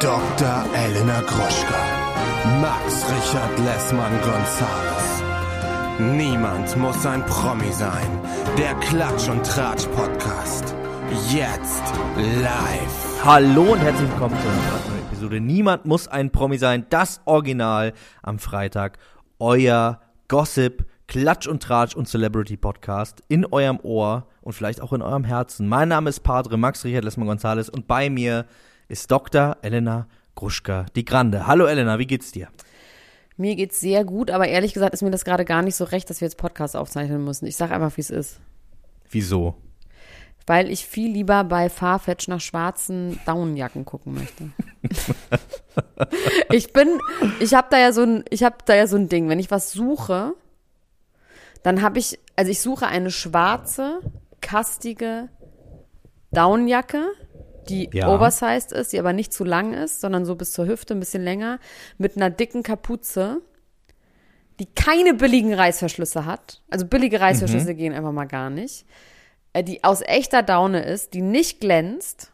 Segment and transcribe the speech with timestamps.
[0.00, 0.64] Dr.
[0.74, 1.80] Elena Gruschka.
[2.60, 5.22] Max Richard Lessmann Gonzales.
[5.98, 8.06] Niemand muss ein Promi sein.
[8.58, 10.74] Der Klatsch und Tratsch Podcast.
[11.32, 11.82] Jetzt
[12.18, 13.24] live.
[13.24, 15.40] Hallo und herzlich willkommen zu einer neuen Episode.
[15.40, 16.84] Niemand muss ein Promi sein.
[16.90, 18.98] Das Original am Freitag.
[19.38, 25.00] Euer Gossip, Klatsch und Tratsch und Celebrity Podcast in eurem Ohr und vielleicht auch in
[25.00, 25.66] eurem Herzen.
[25.68, 28.44] Mein Name ist Padre Max Richard Lessmann Gonzales und bei mir
[28.88, 29.56] ist Dr.
[29.62, 31.46] Elena Gruschka, die Grande.
[31.46, 32.48] Hallo Elena, wie geht's dir?
[33.36, 36.08] Mir geht's sehr gut, aber ehrlich gesagt ist mir das gerade gar nicht so recht,
[36.08, 37.46] dass wir jetzt Podcast aufzeichnen müssen.
[37.46, 38.40] Ich sag einfach, wie es ist.
[39.10, 39.56] Wieso?
[40.46, 44.50] Weil ich viel lieber bei Farfetch nach schwarzen Daunenjacken gucken möchte.
[46.50, 47.00] ich bin,
[47.40, 49.28] ich habe da ja so ein, ich habe da ja so ein Ding.
[49.28, 50.34] Wenn ich was suche,
[51.62, 54.00] dann habe ich, also ich suche eine schwarze,
[54.40, 55.28] kastige
[56.30, 57.06] Daunenjacke,
[57.68, 58.08] die Ja.
[58.14, 61.22] oversized ist, die aber nicht zu lang ist, sondern so bis zur Hüfte, ein bisschen
[61.22, 61.58] länger,
[61.98, 63.40] mit einer dicken Kapuze,
[64.58, 66.62] die keine billigen Reißverschlüsse hat.
[66.70, 68.86] Also billige Reißverschlüsse gehen einfach mal gar nicht.
[69.52, 72.32] Äh, Die aus echter Daune ist, die nicht glänzt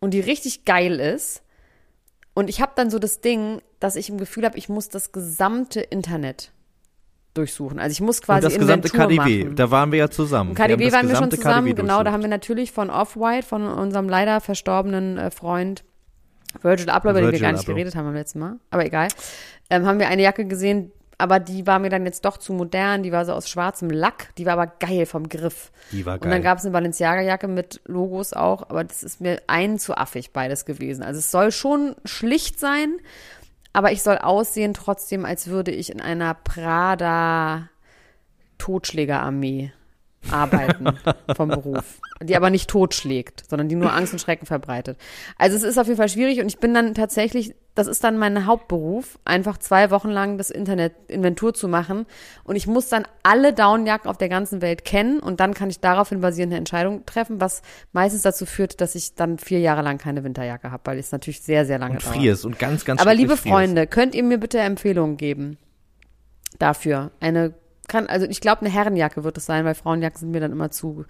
[0.00, 1.42] und die richtig geil ist.
[2.34, 5.12] Und ich habe dann so das Ding, dass ich im Gefühl habe, ich muss das
[5.12, 6.52] gesamte Internet
[7.36, 7.78] durchsuchen.
[7.78, 9.56] Also ich muss Und quasi das gesamte Inventur KDW, machen.
[9.56, 10.50] da waren wir ja zusammen.
[10.50, 12.02] Im KDW das waren wir schon gesamte zusammen, genau.
[12.02, 15.84] Da haben wir natürlich von Off-White, von unserem leider verstorbenen äh, Freund
[16.62, 17.74] Virgil Abloh, über den wir gar nicht Abloh.
[17.74, 19.08] geredet haben beim letzten Mal, aber egal,
[19.68, 23.02] ähm, haben wir eine Jacke gesehen, aber die war mir dann jetzt doch zu modern,
[23.02, 25.70] die war so aus schwarzem Lack, die war aber geil vom Griff.
[25.92, 26.30] Die war Und geil.
[26.32, 30.32] dann gab es eine Balenciaga-Jacke mit Logos auch, aber das ist mir ein zu affig
[30.32, 31.02] beides gewesen.
[31.02, 32.96] Also es soll schon schlicht sein,
[33.76, 37.68] aber ich soll aussehen trotzdem, als würde ich in einer Prada
[38.56, 39.70] Totschlägerarmee
[40.30, 40.86] arbeiten
[41.36, 44.98] vom Beruf, die aber nicht totschlägt, sondern die nur Angst und Schrecken verbreitet.
[45.38, 48.18] Also es ist auf jeden Fall schwierig und ich bin dann tatsächlich, das ist dann
[48.18, 52.06] mein Hauptberuf, einfach zwei Wochen lang das Internet Inventur zu machen
[52.44, 55.80] und ich muss dann alle Downjacken auf der ganzen Welt kennen und dann kann ich
[55.80, 57.62] daraufhin basierende Entscheidung treffen, was
[57.92, 61.42] meistens dazu führt, dass ich dann vier Jahre lang keine Winterjacke habe, weil es natürlich
[61.42, 62.16] sehr, sehr lange und dauert.
[62.16, 63.36] frierst und ganz, ganz Aber liebe.
[63.36, 65.58] Freunde, könnt ihr mir bitte Empfehlungen geben
[66.58, 67.10] dafür?
[67.20, 67.54] Eine
[67.88, 70.70] kann, also ich glaube, eine Herrenjacke wird es sein, weil Frauenjacken sind mir dann immer
[70.70, 71.04] zu,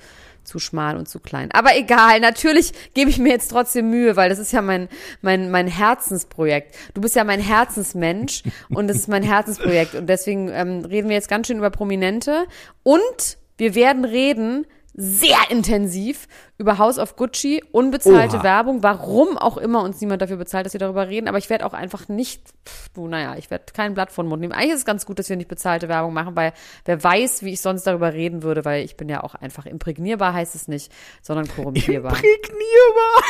[0.45, 1.51] zu schmal und zu klein.
[1.53, 4.89] Aber egal, natürlich gebe ich mir jetzt trotzdem Mühe, weil das ist ja mein,
[5.23, 6.75] mein, mein Herzensprojekt.
[6.95, 9.95] Du bist ja mein Herzensmensch und das ist mein Herzensprojekt.
[9.95, 12.47] Und deswegen ähm, reden wir jetzt ganz schön über Prominente.
[12.83, 14.67] Und wir werden reden
[14.99, 16.27] sehr intensiv
[16.57, 18.45] über House of Gucci, unbezahlte Oha.
[18.45, 21.67] Werbung, warum auch immer uns niemand dafür bezahlt, dass wir darüber reden, aber ich werde
[21.67, 24.55] auch einfach nicht, pff, du, naja, ich werde kein Blatt von Mund nehmen.
[24.55, 26.55] Eigentlich ist es ganz gut, dass wir nicht bezahlte Werbung machen, weil
[26.87, 30.33] wer weiß, wie ich sonst darüber reden würde, weil ich bin ja auch einfach imprägnierbar,
[30.33, 30.91] heißt es nicht,
[31.21, 32.13] sondern korrumpierbar.
[32.13, 33.23] Imprägnierbar.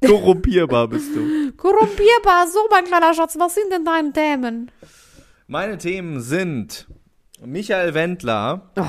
[0.06, 1.52] Korrumpierbar bist du.
[1.56, 4.70] korrumpierbar, so mein kleiner Schatz, was sind denn deine Themen?
[5.48, 6.86] Meine Themen sind
[7.44, 8.84] Michael Wendler Oh,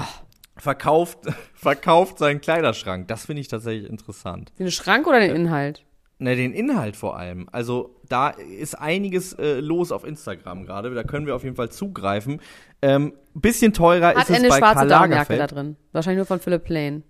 [0.61, 1.19] verkauft,
[1.53, 3.07] verkauft seinen Kleiderschrank.
[3.07, 4.51] Das finde ich tatsächlich interessant.
[4.59, 5.83] den Schrank oder den Inhalt?
[6.19, 7.47] Ne, den Inhalt vor allem.
[7.51, 10.93] Also da ist einiges äh, los auf Instagram gerade.
[10.95, 12.41] Da können wir auf jeden Fall zugreifen.
[12.81, 15.51] Ähm, bisschen teurer Hat ist es eine bei schwarze Karl Daunenjacke da Lagerfeld.
[15.51, 15.75] drin?
[15.91, 17.03] Wahrscheinlich nur von Philipp Plain.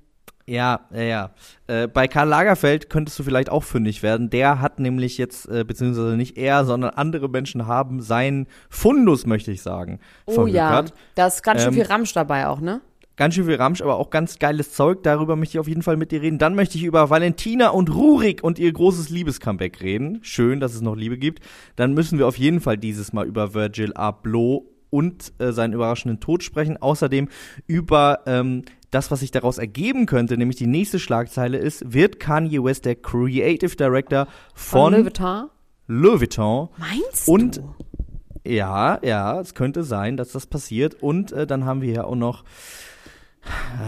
[0.50, 1.32] Ja, ja, ja.
[1.68, 4.30] Äh, bei Karl Lagerfeld könntest du vielleicht auch fündig werden.
[4.30, 9.52] Der hat nämlich jetzt, äh, beziehungsweise nicht er, sondern andere Menschen haben seinen Fundus, möchte
[9.52, 10.94] ich sagen, Oh ja, verhökert.
[11.16, 12.80] da ist ganz schön Ähm, viel Ramsch dabei auch, ne?
[13.18, 15.02] Ganz schön viel Ramsch, aber auch ganz geiles Zeug.
[15.02, 16.38] Darüber möchte ich auf jeden Fall mit dir reden.
[16.38, 20.20] Dann möchte ich über Valentina und Rurik und ihr großes Liebescomeback reden.
[20.22, 21.44] Schön, dass es noch Liebe gibt.
[21.76, 26.20] Dann müssen wir auf jeden Fall dieses Mal über Virgil Abloh und äh, seinen überraschenden
[26.20, 26.78] Tod sprechen.
[26.78, 27.28] Außerdem
[27.66, 28.62] über ähm,
[28.92, 32.96] das, was sich daraus ergeben könnte, nämlich die nächste Schlagzeile ist, wird Kanye West der
[32.96, 35.50] Creative Director von, Von Louis Vuitton.
[35.88, 36.70] Louis Vuitton.
[36.78, 37.76] Meinst Und du?
[38.46, 41.02] ja, ja, es könnte sein, dass das passiert.
[41.02, 42.44] Und äh, dann haben wir hier auch noch,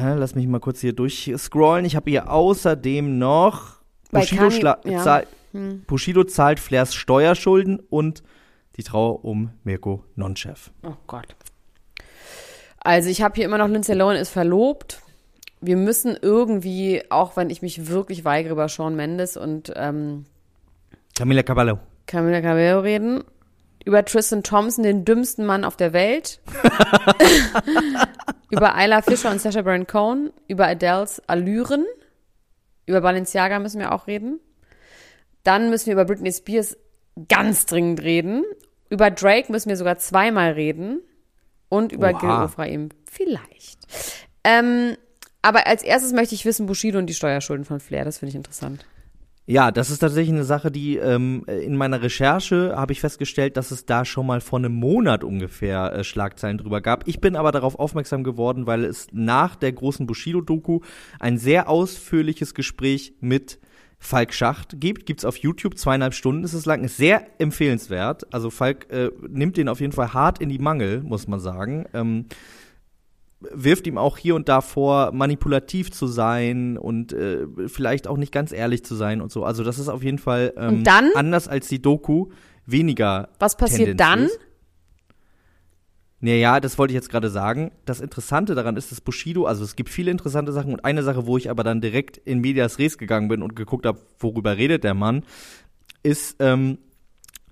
[0.02, 1.86] lass mich mal kurz hier durchscrollen.
[1.86, 3.78] Ich habe hier außerdem noch
[4.12, 5.04] Bushido, schla- ja.
[5.04, 5.82] zahl- Hm.
[5.88, 8.22] Bushido zahlt Flairs Steuerschulden und
[8.78, 10.70] die Trauer um Mirko Nonchef.
[10.84, 11.36] Oh Gott.
[12.80, 15.02] Also ich habe hier immer noch Lindsay Lohan ist verlobt.
[15.60, 20.26] Wir müssen irgendwie, auch wenn ich mich wirklich weigere über Sean Mendes und ähm,
[21.18, 21.80] Camila Caballo.
[22.06, 23.24] Camila Cabello reden,
[23.90, 26.40] über Tristan Thompson, den dümmsten Mann auf der Welt,
[28.52, 31.88] über Isla Fisher und Sacha Baron Cohen, über Adele's Allüren,
[32.86, 34.40] über Balenciaga müssen wir auch reden.
[35.44, 36.78] Dann müssen wir über Britney Spears
[37.30, 38.44] ganz dringend reden.
[38.92, 41.02] Über Drake müssen wir sogar zweimal reden.
[41.68, 42.20] Und über Oha.
[42.20, 43.80] Gil Ofraim vielleicht.
[44.44, 44.98] Ähm,
[45.42, 48.06] aber als erstes möchte ich wissen, Bushido und die Steuerschulden von Flair.
[48.06, 48.86] Das finde ich interessant.
[49.52, 53.72] Ja, das ist tatsächlich eine Sache, die ähm, in meiner Recherche habe ich festgestellt, dass
[53.72, 57.08] es da schon mal vor einem Monat ungefähr äh, Schlagzeilen drüber gab.
[57.08, 60.82] Ich bin aber darauf aufmerksam geworden, weil es nach der großen Bushido-Doku
[61.20, 63.58] ein sehr ausführliches Gespräch mit
[63.98, 65.08] Falk Schacht gibt.
[65.08, 68.32] Gibt's auf YouTube, zweieinhalb Stunden ist es lang, ist sehr empfehlenswert.
[68.32, 71.88] Also Falk äh, nimmt den auf jeden Fall hart in die Mangel, muss man sagen.
[71.96, 72.26] Ähm,
[73.40, 78.32] wirft ihm auch hier und da vor, manipulativ zu sein und äh, vielleicht auch nicht
[78.32, 79.44] ganz ehrlich zu sein und so.
[79.44, 81.10] Also das ist auf jeden Fall ähm, dann?
[81.16, 82.28] anders als die Doku
[82.66, 83.30] weniger.
[83.40, 84.28] Was passiert dann?
[86.22, 87.72] Naja, das wollte ich jetzt gerade sagen.
[87.86, 91.26] Das Interessante daran ist, dass Bushido, also es gibt viele interessante Sachen und eine Sache,
[91.26, 94.84] wo ich aber dann direkt in Medias Res gegangen bin und geguckt habe, worüber redet
[94.84, 95.24] der Mann,
[96.04, 96.80] ist, ähm,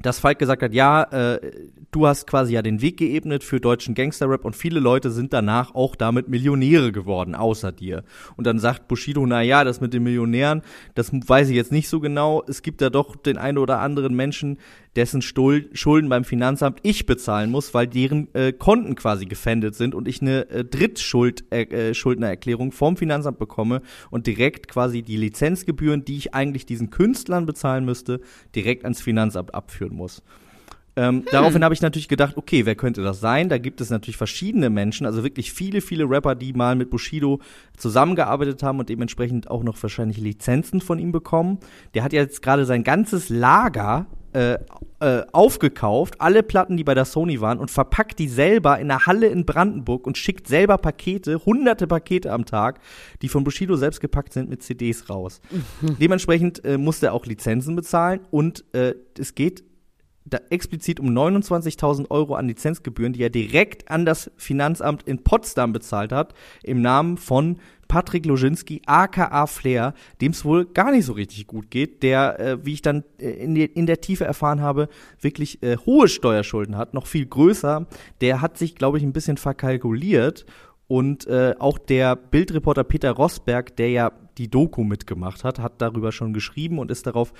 [0.01, 1.51] dass Falk gesagt hat, ja, äh,
[1.91, 5.73] du hast quasi ja den Weg geebnet für deutschen Gangsterrap und viele Leute sind danach
[5.73, 8.03] auch damit Millionäre geworden, außer dir.
[8.35, 10.61] Und dann sagt Bushido, na ja, das mit den Millionären,
[10.95, 12.43] das weiß ich jetzt nicht so genau.
[12.47, 14.57] Es gibt da doch den einen oder anderen Menschen,
[14.97, 20.07] dessen Schulden beim Finanzamt ich bezahlen muss, weil deren äh, Konten quasi gefändet sind und
[20.07, 26.17] ich eine äh, Drittschuldnererklärung äh, Schuldnererklärung vom Finanzamt bekomme und direkt quasi die Lizenzgebühren, die
[26.17, 28.19] ich eigentlich diesen Künstlern bezahlen müsste,
[28.55, 30.23] direkt ans Finanzamt abführen muss.
[30.95, 33.49] Ähm, Daraufhin habe ich natürlich gedacht, okay, wer könnte das sein?
[33.49, 37.39] Da gibt es natürlich verschiedene Menschen, also wirklich viele, viele Rapper, die mal mit Bushido
[37.77, 41.59] zusammengearbeitet haben und dementsprechend auch noch wahrscheinlich Lizenzen von ihm bekommen.
[41.93, 44.57] Der hat jetzt gerade sein ganzes Lager äh,
[44.99, 49.05] äh, aufgekauft, alle Platten, die bei der Sony waren, und verpackt die selber in einer
[49.05, 52.79] Halle in Brandenburg und schickt selber Pakete, hunderte Pakete am Tag,
[53.21, 55.39] die von Bushido selbst gepackt sind, mit CDs raus.
[55.81, 59.63] Dementsprechend äh, musste er auch Lizenzen bezahlen und äh, es geht
[60.29, 65.73] da explizit um 29.000 Euro an Lizenzgebühren, die er direkt an das Finanzamt in Potsdam
[65.73, 66.33] bezahlt hat,
[66.63, 71.69] im Namen von Patrick Lozinski, aka Flair, dem es wohl gar nicht so richtig gut
[71.69, 74.89] geht, der, äh, wie ich dann äh, in, die, in der Tiefe erfahren habe,
[75.21, 77.87] wirklich äh, hohe Steuerschulden hat, noch viel größer.
[78.21, 80.45] Der hat sich, glaube ich, ein bisschen verkalkuliert
[80.87, 86.11] und äh, auch der Bildreporter Peter Rosberg, der ja die Doku mitgemacht hat, hat darüber
[86.11, 87.33] schon geschrieben und ist darauf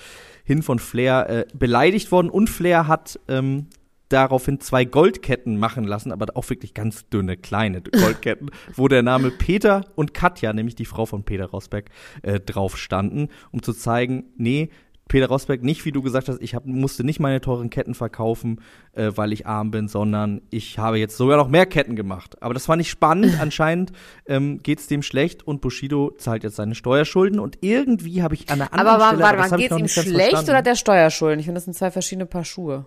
[0.43, 2.29] hin von Flair äh, beleidigt worden.
[2.29, 3.67] Und Flair hat ähm,
[4.09, 9.31] daraufhin zwei Goldketten machen lassen, aber auch wirklich ganz dünne, kleine Goldketten, wo der Name
[9.31, 11.89] Peter und Katja, nämlich die Frau von Peter Rosberg,
[12.21, 14.69] äh, drauf standen, um zu zeigen, nee,
[15.07, 18.61] Peter Rosberg, nicht wie du gesagt hast, ich hab, musste nicht meine teuren Ketten verkaufen,
[18.93, 22.41] äh, weil ich arm bin, sondern ich habe jetzt sogar noch mehr Ketten gemacht.
[22.41, 23.37] Aber das fand ich spannend.
[23.39, 23.91] Anscheinend
[24.25, 28.49] ähm, geht es dem schlecht und Bushido zahlt jetzt seine Steuerschulden und irgendwie habe ich
[28.49, 30.49] an einer anderen Aber Stelle, warte das mal, geht's noch ihm schlecht verstanden.
[30.49, 31.39] oder der Steuerschulden?
[31.39, 32.85] Ich finde, das sind zwei verschiedene Paar Schuhe.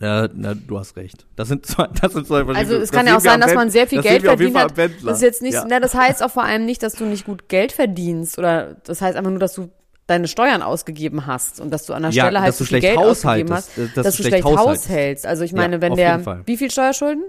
[0.00, 1.24] Ja, na, du hast recht.
[1.36, 2.58] Das sind zwei, das sind zwei verschiedene.
[2.58, 4.76] Also es kann ja auch sein, dass man sehr viel Geld verdient hat.
[4.76, 5.64] Das ist jetzt nicht, Ja.
[5.68, 9.00] na, das heißt auch vor allem nicht, dass du nicht gut Geld verdienst oder das
[9.00, 9.70] heißt einfach nur, dass du
[10.06, 12.86] deine Steuern ausgegeben hast und dass du an der Ja, Stelle halt dass du schlecht
[12.86, 15.26] Geld ausgegeben hast, äh, dass, du schlecht haushältst.
[15.26, 17.24] Also ich Ja, meine, wenn auf der, wie viel Steuerschulden?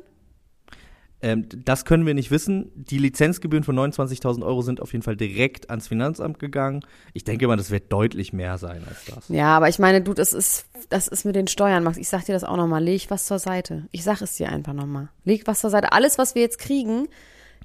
[1.25, 2.72] Ähm, das können wir nicht wissen.
[2.75, 6.81] Die Lizenzgebühren von 29.000 Euro sind auf jeden Fall direkt ans Finanzamt gegangen.
[7.13, 9.30] Ich denke mal, das wird deutlich mehr sein als das.
[9.30, 11.98] Ja, aber ich meine, du, das ist, das ist mit den Steuern, Max.
[11.98, 12.83] Ich sag dir das auch nochmal.
[12.83, 13.88] Leg was zur Seite.
[13.92, 15.10] Ich sag es dir einfach nochmal.
[15.24, 15.94] Leg was zur Seite.
[15.94, 17.07] Alles, was wir jetzt kriegen,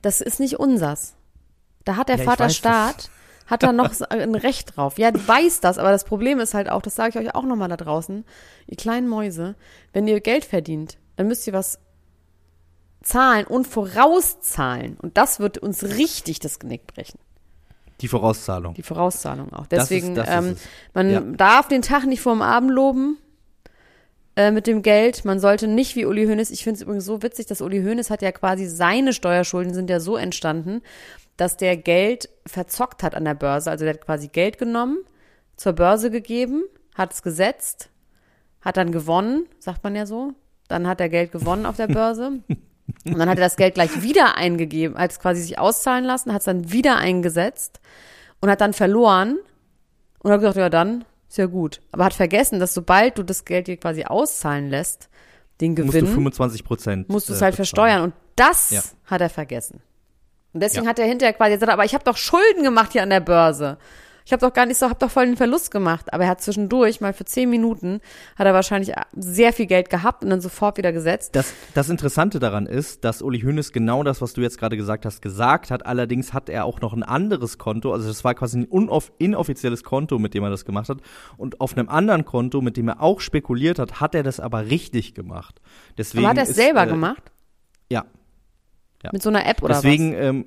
[0.00, 1.14] das ist nicht unsers.
[1.84, 2.56] Da hat der Ja, Vater weiß.
[2.56, 3.10] Staat,
[3.46, 4.96] hat da noch ein Recht drauf.
[4.98, 7.44] Ja, du weißt das, aber das Problem ist halt auch, das sage ich euch auch
[7.44, 8.25] nochmal da draußen,
[8.68, 9.54] ihr kleinen Mäuse,
[9.92, 11.78] wenn ihr Geld verdient, dann müsst ihr was
[13.02, 14.97] zahlen und vorauszahlen.
[15.00, 17.19] Und das wird uns richtig das Genick brechen.
[18.00, 18.75] Die Vorauszahlung.
[18.75, 19.66] Die Vorauszahlung auch.
[19.66, 20.59] Das ist- Deswegen, das ist ähm, es.
[20.95, 21.21] man Ja.
[21.21, 23.19] darf den Tag nicht vorm Abend loben
[24.37, 25.25] äh, mit dem Geld.
[25.25, 28.09] Man sollte nicht wie Uli Hoeneß, ich finde es übrigens so witzig, dass Uli Hoeneß
[28.11, 30.83] hat ja quasi seine Steuerschulden sind ja so entstanden,
[31.37, 33.71] dass der Geld verzockt hat an der Börse.
[33.71, 34.99] Also der hat quasi Geld genommen,
[35.57, 36.62] zur Börse gegeben,
[36.95, 37.90] hat es gesetzt,
[38.62, 40.33] hat dann gewonnen, sagt man ja so.
[40.69, 42.40] Dann hat er Geld gewonnen auf der Börse.
[43.04, 46.32] Und dann hat er das Geld gleich wieder eingegeben, hat es quasi sich auszahlen lassen,
[46.32, 47.80] hat es dann wieder eingesetzt
[48.40, 49.38] und hat dann verloren
[50.20, 51.80] und hat gesagt, ja dann, ist ja gut.
[51.92, 55.09] Aber hat vergessen, dass sobald du das Geld dir quasi auszahlen lässt,
[55.61, 57.09] den musst du Gewinn, 25 Prozent.
[57.09, 58.02] musst du es halt versteuern.
[58.02, 58.82] Und das Ja.
[59.06, 59.82] hat er vergessen.
[60.52, 60.90] Und deswegen Ja.
[60.90, 63.78] hat er hinterher quasi gesagt, aber ich habe doch Schulden gemacht hier an der Börse.
[64.30, 66.14] Ich habe doch gar nicht so, habe doch voll den Verlust gemacht.
[66.14, 68.00] Aber er hat zwischendurch mal für zehn Minuten
[68.37, 71.34] hat er wahrscheinlich sehr viel Geld gehabt und dann sofort wieder gesetzt.
[71.34, 75.04] Das, das Interessante daran ist, dass Uli Hoeneß genau das, was du jetzt gerade gesagt
[75.04, 75.84] hast, gesagt hat.
[75.84, 77.92] Allerdings hat er auch noch ein anderes Konto.
[77.92, 80.99] Also das war quasi ein unoff inoffizielles Konto, mit dem er das gemacht hat.
[81.37, 84.66] Und auf einem anderen Konto, mit dem er auch spekuliert hat, hat er das aber
[84.66, 85.60] richtig gemacht.
[85.99, 87.32] Deswegen aber hat er es selber äh, gemacht?
[87.90, 88.04] Ja.
[89.02, 89.10] Ja.
[89.12, 90.44] Mit so einer App oder Deswegen, ähm,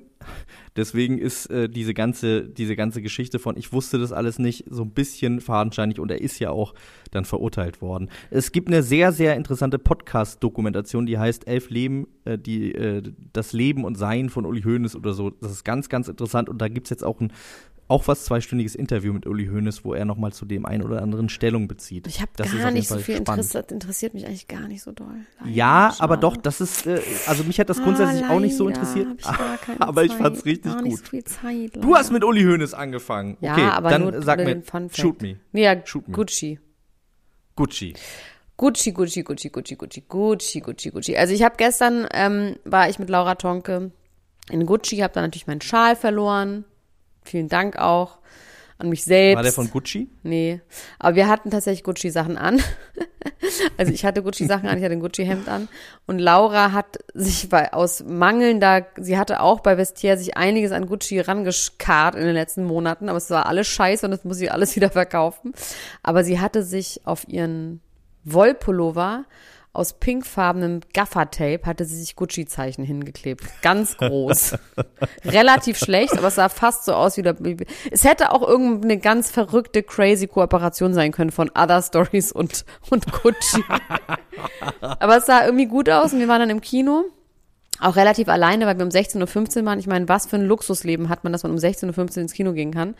[0.76, 4.82] Deswegen ist äh, diese ganze diese ganze Geschichte von ich wusste das alles nicht so
[4.82, 6.74] ein bisschen fadenscheinig und er ist ja auch
[7.12, 8.10] dann verurteilt worden.
[8.30, 13.02] Es gibt eine sehr sehr interessante Podcast Dokumentation, die heißt Elf Leben, äh, die äh,
[13.32, 15.30] das Leben und Sein von Uli Hoeneß oder so.
[15.30, 17.32] Das ist ganz ganz interessant und da gibt's jetzt auch ein
[17.88, 21.28] auch fast zweistündiges Interview mit Uli Hoeneß, wo er nochmal zu dem einen oder anderen
[21.28, 22.06] Stellung bezieht.
[22.06, 23.44] Ich habe Das gar nicht so viel spannend.
[23.44, 25.06] interessiert, interessiert mich eigentlich gar nicht so doll.
[25.40, 25.50] Leider.
[25.50, 26.02] Ja, Schade.
[26.02, 28.80] aber doch, das ist, äh, also mich hat das grundsätzlich Ah, auch nicht so leider
[28.80, 29.26] interessiert, ich
[29.80, 31.00] aber ich Zeit, fand's richtig gar nicht gut.
[31.04, 33.36] So viel Zeit, Du hast mit Uli Hoeneß angefangen.
[33.40, 34.62] ja, okay, aber dann nur sag mir,
[34.92, 36.14] shoot me, Nee, ja, Shoot me.
[36.14, 36.58] Gucci.
[37.56, 37.94] Gucci.
[38.56, 41.16] Gucci, Gucci, Gucci, Gucci, Gucci, Gucci, Gucci, Gucci.
[41.16, 43.90] Also ich habe gestern, ähm, war ich mit Laura Tonke
[44.50, 46.64] in Gucci, habe dann natürlich meinen Schal verloren.
[47.24, 48.18] Vielen Dank auch
[48.78, 49.36] an mich selbst.
[49.36, 50.08] War der von Gucci?
[50.22, 50.60] Nee,
[50.98, 52.60] aber wir hatten tatsächlich Gucci-Sachen an.
[53.76, 55.68] also ich hatte Gucci-Sachen an, ich hatte ein Gucci-Hemd an.
[56.06, 60.86] Und Laura hat sich bei, aus mangelnder, sie hatte auch bei Vestiaire sich einiges an
[60.86, 64.50] Gucci rangekarrt in den letzten Monaten, aber es war alles scheiße und das muss sie
[64.50, 65.52] alles wieder verkaufen.
[66.02, 67.80] Aber sie hatte sich auf ihren
[68.24, 69.24] Wollpullover
[69.74, 73.44] aus pinkfarbenem Gaffertape hatte sie sich Gucci-Zeichen hingeklebt.
[73.60, 74.54] Ganz groß.
[75.24, 77.34] Relativ schlecht, aber es sah fast so aus wie der.
[77.90, 83.10] Es hätte auch irgendeine ganz verrückte, crazy Kooperation sein können von Other Stories und, und
[83.10, 83.64] Gucci.
[84.80, 87.04] aber es sah irgendwie gut aus und wir waren dann im Kino.
[87.80, 89.80] Auch relativ alleine, weil wir um 16.15 Uhr waren.
[89.80, 92.52] Ich meine, was für ein Luxusleben hat man, dass man um 16.15 Uhr ins Kino
[92.52, 92.94] gehen kann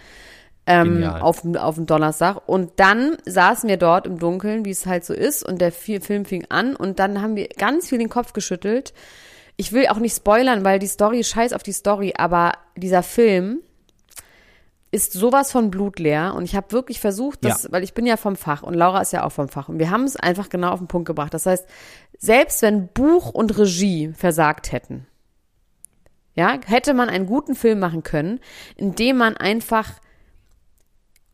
[0.66, 2.48] ähm, auf, auf dem Donnerstag.
[2.48, 6.00] Und dann saßen wir dort im Dunkeln, wie es halt so ist, und der Fi-
[6.00, 8.94] Film fing an und dann haben wir ganz viel den Kopf geschüttelt.
[9.56, 13.60] Ich will auch nicht spoilern, weil die Story, scheiß auf die Story, aber dieser Film
[14.90, 17.72] ist sowas von blutleer und ich habe wirklich versucht, das, Ja.
[17.72, 19.90] weil ich bin ja vom Fach und Laura ist ja auch vom Fach und wir
[19.90, 21.34] haben es einfach genau auf den Punkt gebracht.
[21.34, 21.66] Das heißt,
[22.16, 25.06] selbst wenn Buch und Regie versagt hätten,
[26.36, 28.40] ja, hätte man einen guten Film machen können,
[28.76, 29.90] indem man einfach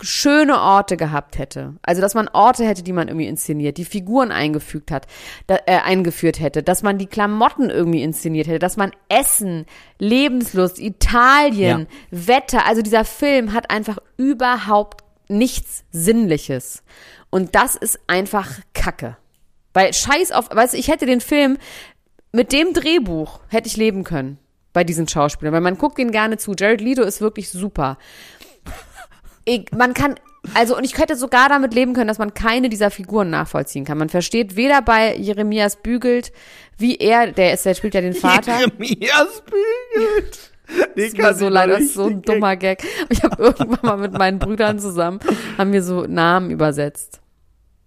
[0.02, 1.74] schöne Orte gehabt hätte.
[1.82, 5.06] Also, dass man Orte hätte, die man irgendwie inszeniert, die Figuren eingefügt hat,
[5.46, 9.66] da, äh, eingeführt hätte, dass man die Klamotten irgendwie inszeniert hätte, dass man Essen,
[9.98, 16.82] Lebenslust, Italien, Wetter, also dieser Film hat einfach überhaupt nichts Sinnliches.
[17.30, 19.16] Und das ist einfach Kacke.
[19.72, 21.56] Weil scheiß auf, weißt du, ich hätte den Film
[22.32, 24.38] mit dem Drehbuch hätte ich leben können
[24.72, 26.54] bei diesen Schauspielern, weil man guckt ihn gerne zu.
[26.56, 27.98] Jared Leto ist wirklich super.
[29.44, 30.16] Ich, man kann,
[30.54, 33.98] also, und ich könnte sogar damit leben können, dass man keine dieser Figuren nachvollziehen kann.
[33.98, 36.32] Man versteht weder bei Jeremias Bügelt,
[36.78, 38.58] wie er, der ist, der spielt ja den Vater.
[38.60, 40.50] Jeremias bügelt.
[40.96, 42.84] Den Tut mir so ich leid, noch das ist so ein dummer Gag.
[43.08, 45.18] Ich habe irgendwann mal mit meinen Brüdern zusammen,
[45.58, 47.20] haben wir so Namen übersetzt.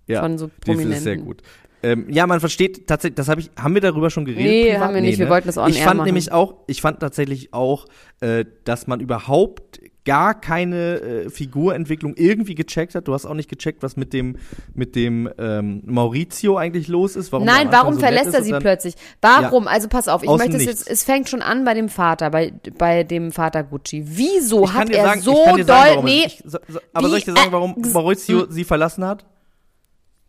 [0.05, 1.01] Ja, von so Das ist Prominenten.
[1.03, 1.41] sehr gut.
[1.81, 4.45] Ähm, ja, man versteht tatsächlich, das habe ich, haben wir darüber schon geredet?
[4.45, 4.81] Nee, privat?
[4.81, 6.05] haben wir nicht, wir wollten das on Ich air fand machen.
[6.07, 7.85] nämlich auch, ich fand tatsächlich auch,
[8.19, 13.07] äh, dass man überhaupt gar keine äh, Figurentwicklung irgendwie gecheckt hat.
[13.07, 14.37] Du hast auch nicht gecheckt, was mit dem,
[14.73, 17.31] mit dem ähm, Maurizio eigentlich los ist.
[17.31, 18.95] Warum Nein, warum so verlässt er sie dann- plötzlich?
[19.21, 19.67] Warum?
[19.67, 22.53] Also pass auf, ich möchte es jetzt, es fängt schon an bei dem Vater, bei,
[22.77, 24.03] bei dem Vater Gucci.
[24.05, 26.57] Wieso hat er sagen, so doll, sagen, warum nee, ich, so,
[26.93, 29.25] aber wie- soll ich dir sagen, warum äh, Maurizio sie verlassen hat?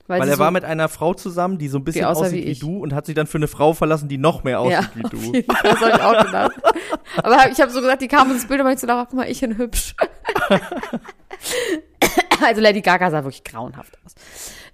[0.06, 2.46] Weil, Weil er so, war mit einer Frau zusammen, die so ein bisschen aussieht wie
[2.46, 4.94] wie, du und hat sich dann für eine Frau verlassen, die noch mehr aussieht ja,
[4.94, 5.32] wie du.
[5.62, 6.52] das habe ich auch gedacht.
[7.16, 9.30] Aber ich habe so gesagt, die kam ins Bild und ich so dachte, guck mal,
[9.30, 9.94] ich bin hübsch.
[12.44, 14.14] also Lady Gaga sah wirklich grauenhaft aus.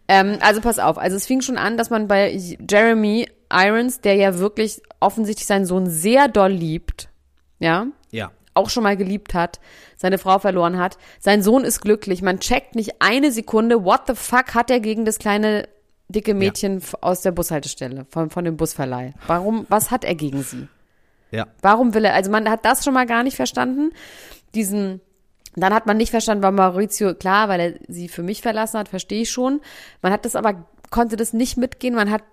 [0.09, 2.37] Ähm, also pass auf, also es fing schon an, dass man bei
[2.69, 7.09] Jeremy Irons, der ja wirklich offensichtlich seinen Sohn sehr doll liebt,
[7.61, 7.87] Ja.
[8.55, 9.61] Auch schon mal geliebt hat,
[9.97, 10.99] seine Frau verloren hat.
[11.21, 12.23] Sein Sohn ist glücklich.
[12.23, 15.69] Man checkt nicht eine Sekunde, what the fuck hat er gegen das kleine
[16.09, 19.15] dicke Mädchen f- aus der Bushaltestelle, von, von dem Busverleih?
[19.27, 20.67] Warum, was hat er gegen sie?
[21.31, 21.47] Ja.
[21.63, 23.93] Warum will er, also man hat das schon mal gar nicht verstanden.
[24.57, 25.01] Diesen,
[25.55, 28.89] dann hat man nicht verstanden, warum Maurizio, klar, weil er sie für mich verlassen hat,
[28.89, 29.61] verstehe ich schon.
[30.03, 31.95] Man hat das aber, konnte das nicht mitgehen.
[31.95, 32.25] Man hat,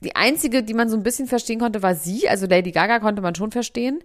[0.00, 2.28] die einzige, die man so ein bisschen verstehen konnte, war sie.
[2.28, 3.98] Also Lady Gaga konnte man schon verstehen.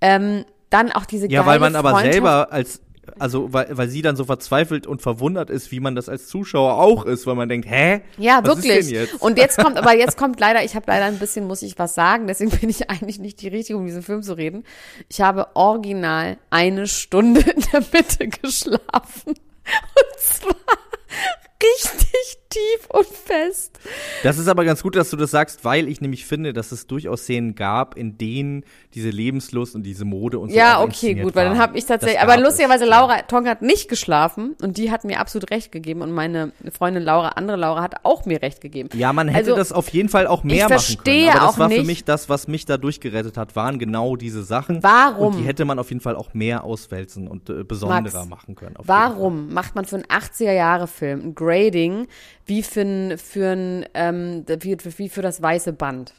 [0.00, 2.80] Ähm, dann auch diese Ja, weil man aber selber als,
[3.18, 6.74] also weil, weil sie dann so verzweifelt und verwundert ist, wie man das als Zuschauer
[6.74, 8.02] auch ist, weil man denkt, hä?
[8.18, 8.78] Ja, Was wirklich.
[8.78, 9.22] Ist denn jetzt?
[9.22, 11.94] Und jetzt kommt, aber jetzt kommt leider, ich habe leider ein bisschen, muss ich was
[11.94, 14.64] sagen, deswegen bin ich eigentlich nicht die Richtige, um diesen Film zu reden.
[15.08, 19.34] Ich habe original eine Stunde in der Mitte geschlafen.
[19.34, 20.54] Und zwar
[21.62, 23.78] richtig tief und fest.
[24.22, 26.86] Das ist aber ganz gut, dass du das sagst, weil ich nämlich finde, dass es
[26.86, 31.34] durchaus Szenen gab, in denen diese Lebenslust und diese Mode und so Ja, okay, gut,
[31.34, 32.90] weil dann habe ich tatsächlich, aber lustigerweise es.
[32.90, 37.02] Laura Tonk hat nicht geschlafen und die hat mir absolut recht gegeben und meine Freundin
[37.02, 38.88] Laura, andere Laura hat auch mir recht gegeben.
[38.94, 41.28] Ja, man hätte Also, das auf jeden Fall auch mehr machen können.
[41.28, 44.42] Aber das auch war für mich das, was mich da durchgerettet hat, waren genau diese
[44.42, 44.82] Sachen.
[44.82, 45.34] Warum?
[45.34, 48.54] Und die hätte man auf jeden Fall auch mehr auswälzen und äh, besonderer Max, machen
[48.54, 48.76] können.
[48.82, 52.06] Warum macht man für einen 80er-Jahre-Film ein Grading
[52.46, 56.14] wie für ein, für ein, ähm, wie, wie für das weiße Band?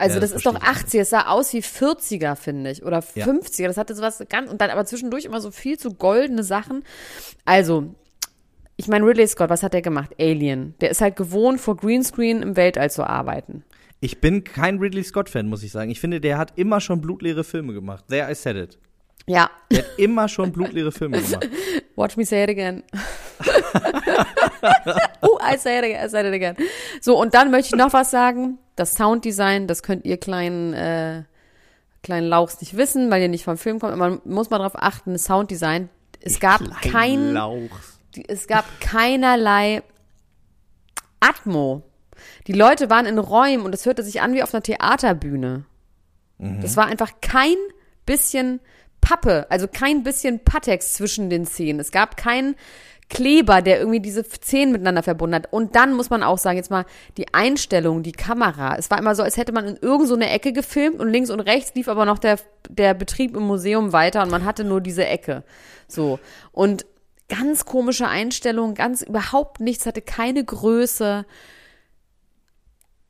[0.00, 2.70] Also Ja, das, das ist doch verstehe ich 80, es sah aus wie 40er, finde
[2.70, 3.26] ich, oder Ja.
[3.26, 6.84] 50er, das hatte sowas ganz, und dann aber zwischendurch immer so viel zu goldene Sachen.
[7.44, 7.94] Also,
[8.76, 10.10] ich meine, Ridley Scott, was hat der gemacht?
[10.20, 10.74] Alien.
[10.80, 13.64] Der ist halt gewohnt, vor Greenscreen im Weltall zu arbeiten.
[14.00, 15.90] Ich bin kein Ridley Scott-Fan, muss ich sagen.
[15.90, 18.04] Ich finde, der hat immer schon blutleere Filme gemacht.
[18.08, 18.78] There I said it.
[19.26, 21.48] Ja, Der hat immer schon blutleere Filme gemacht.
[21.96, 22.84] Watch me say it again.
[25.22, 26.56] oh, I say it again, I say it again.
[27.00, 28.58] So, und dann möchte ich noch was sagen.
[28.76, 31.24] Das Sounddesign, das könnt ihr kleinen, äh,
[32.02, 33.92] kleinen Lauchs nicht wissen, weil ihr nicht vom Film kommt.
[33.92, 35.88] Aber man muss mal darauf achten, das Sounddesign.
[36.20, 37.56] Es gab kein, Lauch.
[38.14, 39.82] die- es gab keinerlei
[41.20, 41.82] Atmo.
[42.46, 45.64] Die Leute waren in Räumen und es hörte sich an wie auf einer Theaterbühne.
[46.38, 47.56] Das war einfach kein
[48.06, 48.60] bisschen
[49.00, 51.80] Pappe, also kein bisschen Patex zwischen den Szenen.
[51.80, 52.54] Es gab keinen
[53.10, 55.52] Kleber, der irgendwie diese Szenen miteinander verbunden hat.
[55.52, 56.84] Und dann muss man auch sagen, jetzt mal
[57.16, 58.76] die Einstellung, die Kamera.
[58.76, 61.40] Es war immer so, als hätte man in irgend so Ecke gefilmt und links und
[61.40, 62.38] rechts lief aber noch der,
[62.68, 65.42] der Betrieb im Museum weiter und man hatte nur diese Ecke.
[65.86, 66.18] So.
[66.52, 66.84] Und
[67.28, 71.24] ganz komische Einstellung, ganz überhaupt nichts, hatte keine Größe.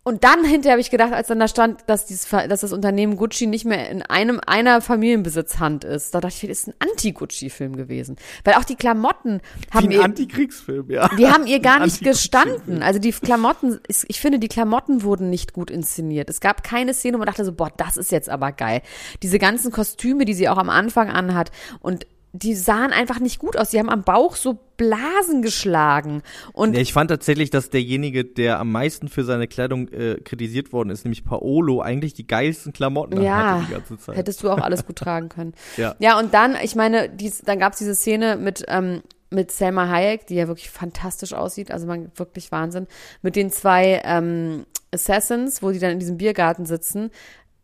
[0.09, 3.19] Und dann hinterher habe ich gedacht, als dann da stand, dass, dieses, dass das Unternehmen
[3.19, 7.77] Gucci nicht mehr in einem einer Familienbesitzhand ist, da dachte ich, das ist ein Anti-Gucci-Film
[7.77, 8.17] gewesen.
[8.43, 11.11] Weil auch die Klamotten haben Wie ihr, ein Antikriegsfilm, ja.
[11.19, 12.83] die haben ihr gar nicht gestanden.
[12.83, 16.31] Also die Klamotten, ich finde, die Klamotten wurden nicht gut inszeniert.
[16.31, 18.81] Es gab keine Szene, wo man dachte so, boah, das ist jetzt aber geil.
[19.23, 23.56] Diese ganzen Kostüme, die sie auch am Anfang anhat und die sahen einfach nicht gut
[23.56, 23.70] aus.
[23.70, 26.23] Die haben am Bauch so Blasen geschlagen.
[26.52, 30.73] Und Ja, ich fand tatsächlich, dass derjenige, der am meisten für seine Kleidung äh, kritisiert
[30.73, 34.16] worden ist, nämlich Paolo, eigentlich die geilsten Klamotten Ja, hatte die ganze Zeit.
[34.16, 35.54] hättest du auch alles gut tragen können.
[35.76, 35.94] Ja.
[36.00, 39.88] Ja, und dann, ich meine, dies, dann gab es diese Szene mit, ähm, mit Selma
[39.88, 42.87] Hayek, die ja wirklich fantastisch aussieht, also man wirklich Wahnsinn,
[43.22, 47.11] mit den zwei ähm, Assassins, wo die dann in diesem Biergarten sitzen.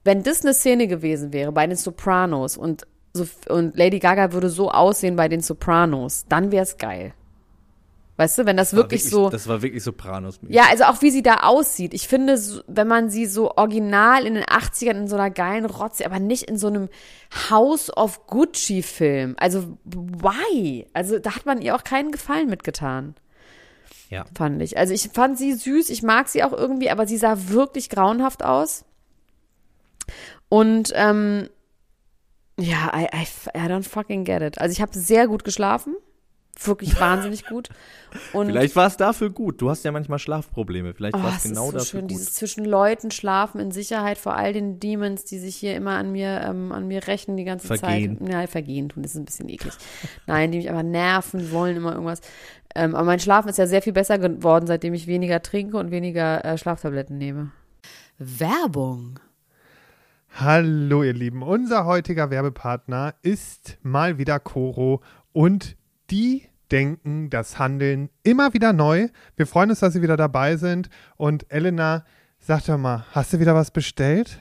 [0.04, 4.50] Wenn das eine Szene gewesen wäre bei den Sopranos und, so, und Lady Gaga würde
[4.50, 7.14] so aussehen bei den Sopranos, dann wäre es geil.
[8.16, 9.28] Weißt du, wenn das War wirklich, so.
[9.28, 10.38] Das war wirklich Sopranos.
[10.48, 11.94] Ja, also auch wie sie da aussieht.
[11.94, 16.06] Ich finde, wenn man sie so original in den 80ern in so einer geilen Rotze,
[16.06, 16.88] aber nicht in so einem
[17.50, 19.34] House of Gucci Film.
[19.38, 20.86] Also, why?
[20.92, 23.16] Also, da hat man ihr auch keinen Gefallen mitgetan,
[24.10, 24.24] ja.
[24.36, 24.78] fand ich.
[24.78, 28.44] Also, ich fand sie süß, ich mag sie auch irgendwie, aber sie sah wirklich grauenhaft
[28.44, 28.84] aus.
[30.48, 31.48] Und, ähm,
[32.58, 34.58] ja, I, I, I don't fucking get it.
[34.58, 35.94] Also, ich habe sehr gut geschlafen.
[36.62, 37.68] Wirklich wahnsinnig gut.
[38.32, 39.60] Und Vielleicht war es dafür gut.
[39.60, 40.94] Du hast ja manchmal Schlafprobleme.
[40.94, 42.10] Vielleicht Oh, war es genau ist so dafür schön, gut.
[42.12, 46.12] dieses zwischen Leuten schlafen in Sicherheit vor all den Demons, die sich hier immer an
[46.12, 48.18] mir, ähm, an mir rächen die ganze Vergehen.
[48.20, 48.28] Zeit.
[48.32, 49.74] Ja, vergehen tun, das ist ein bisschen eklig.
[50.28, 52.20] Nein, die mich aber nerven, wollen immer irgendwas.
[52.76, 55.90] Ähm, aber mein Schlafen ist ja sehr viel besser geworden, seitdem ich weniger trinke und
[55.90, 57.50] weniger äh, Schlaftabletten nehme.
[58.18, 59.18] Werbung.
[60.36, 65.00] Hallo ihr Lieben, unser heutiger Werbepartner ist mal wieder Coro
[65.32, 65.76] und
[66.10, 69.10] die denken das Handeln immer wieder neu.
[69.36, 72.04] Wir freuen uns, dass Sie wieder dabei sind und Elena,
[72.40, 74.40] sag doch mal, hast du wieder was bestellt?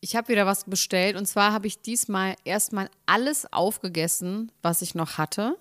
[0.00, 4.96] Ich habe wieder was bestellt und zwar habe ich diesmal erstmal alles aufgegessen, was ich
[4.96, 5.56] noch hatte.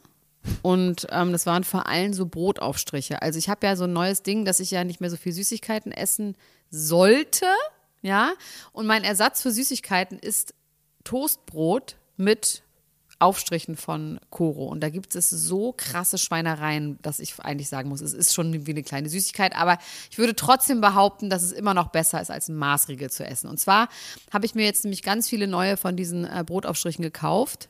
[0.64, 3.22] Und ähm, das waren vor allem so Brotaufstriche.
[3.22, 5.32] Also ich habe ja so ein neues Ding, dass ich ja nicht mehr so viel
[5.32, 6.36] Süßigkeiten essen
[6.72, 7.46] sollte.
[8.06, 8.34] Ja.
[8.72, 10.54] Und mein Ersatz für Süßigkeiten ist
[11.04, 12.62] Toastbrot mit
[13.18, 14.68] Aufstrichen von Koro.
[14.68, 18.68] Und da gibt es so krasse Schweinereien, dass ich eigentlich sagen muss, es ist schon
[18.68, 19.56] wie eine kleine Süßigkeit.
[19.56, 19.80] Aber
[20.12, 23.50] ich würde trotzdem behaupten, dass es immer noch besser ist, als ein Maßriegel zu essen.
[23.50, 23.90] Und zwar
[24.32, 27.70] habe ich mir jetzt nämlich ganz viele neue von diesen äh, Brotaufstrichen gekauft.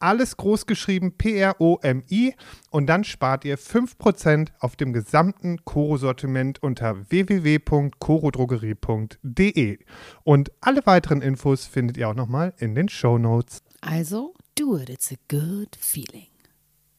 [0.00, 2.34] alles groß geschrieben P-R-O-M-I
[2.70, 9.78] und dann spart ihr 5% auf dem gesamten Koro-Sortiment unter www.korodrogerie.de.
[10.24, 13.62] Und alle weiteren Infos findet ihr auch nochmal in den Show Notes.
[13.80, 16.26] Also, do it, it's a good feeling.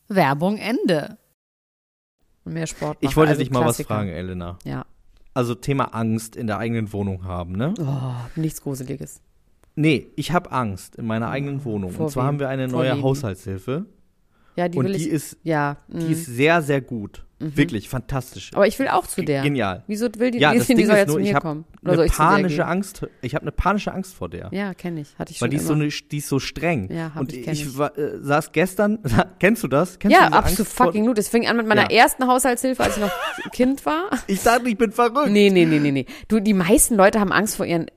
[0.08, 1.18] Werbung Ende.
[2.44, 3.96] Und mehr Sport Ich wollte also dich mal was Klassiker.
[3.96, 4.58] fragen, Elena.
[4.64, 4.86] Ja.
[5.34, 7.74] Also Thema Angst in der eigenen Wohnung haben, ne?
[7.80, 9.22] Oh, nichts Gruseliges.
[9.76, 11.92] Nee, ich habe Angst in meiner eigenen Wohnung.
[11.92, 12.28] Vor Und zwar wem?
[12.28, 13.04] haben wir eine Vor neue wem?
[13.04, 13.86] Haushaltshilfe.
[14.58, 15.08] Ja, die und will die ich.
[15.08, 15.78] ist, ja.
[15.88, 16.12] die mm.
[16.12, 17.26] ist sehr, sehr gut.
[17.40, 18.52] Wirklich fantastisch.
[18.54, 19.42] Aber ich will auch zu der.
[19.42, 19.84] Genial.
[19.88, 21.40] Wieso will die, Ja, die, das die Ding soll ist jetzt nur, zu ich mir
[21.40, 21.66] kommen?
[21.84, 22.66] Oder soll ich zu der panische gehen?
[22.66, 23.08] Angst.
[23.24, 24.50] Ich habe eine panische Angst vor der.
[24.52, 25.18] Ja, kenne ich.
[25.18, 25.70] Hatte ich schon Weil die ist, immer.
[25.70, 26.92] so eine, die ist so streng.
[26.92, 27.78] Ja, hab und ich, kenn ich.
[27.80, 29.00] war, äh, saß gestern,
[29.40, 29.98] kennst du das?
[29.98, 31.18] Kennst ja, absolut fucking gut.
[31.18, 31.98] Das fing an mit meiner Ja.
[32.04, 33.12] ersten Haushaltshilfe, als ich noch
[33.54, 34.10] Kind war.
[34.28, 35.32] Ich dachte, ich bin verrückt.
[35.32, 36.06] Nee, nee, nee, nee, nee.
[36.28, 37.88] Du, die meisten Leute haben Angst vor ihren.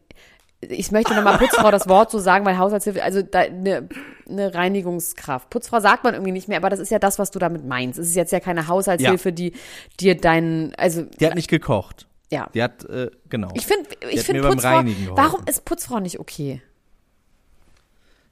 [0.70, 3.88] Ich möchte nochmal Putzfrau das Wort so sagen, weil Haushaltshilfe, also da, eine,
[4.28, 5.50] eine Reinigungskraft.
[5.50, 7.98] Putzfrau sagt man irgendwie nicht mehr, aber das ist ja das, was du damit meinst.
[7.98, 9.52] Es ist jetzt ja keine Haushaltshilfe, die
[10.00, 12.06] dir deinen, also Die hat nicht gekocht.
[12.30, 12.48] ja.
[12.54, 13.50] Die hat, äh, genau.
[13.54, 14.82] Ich finde, ich finde Putzfrau.
[15.10, 16.62] Warum ist Putzfrau nicht okay?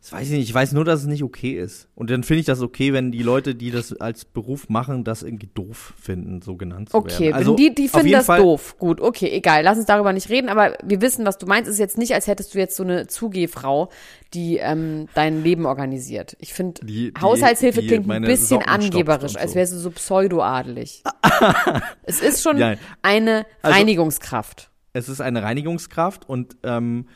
[0.02, 0.48] Das weiß ich nicht.
[0.48, 1.86] Ich weiß nur, dass es nicht okay ist.
[1.94, 5.22] Und dann finde ich das okay, wenn die Leute, die das als Beruf machen, das
[5.22, 7.34] irgendwie doof finden, so genannt zu Okay, werden.
[7.34, 8.76] Also, wenn die, die finden das Fall, doof.
[8.78, 9.62] Gut, okay, egal.
[9.62, 11.68] Lass uns darüber nicht reden, aber wir wissen, was du meinst.
[11.68, 13.90] Es ist jetzt nicht, als hättest du jetzt so eine Zugehfrau,
[14.34, 16.36] die ähm, dein Leben organisiert.
[16.40, 16.80] Ich finde,
[17.20, 19.56] Haushaltshilfe die klingt ein bisschen angeberisch, und als so.
[19.56, 21.04] wärst du so pseudoadelig.
[22.02, 22.74] es ist schon Ja.
[23.02, 24.68] eine Also- Reinigungskraft.
[24.94, 27.06] Es ist eine Reinigungskraft und ähm,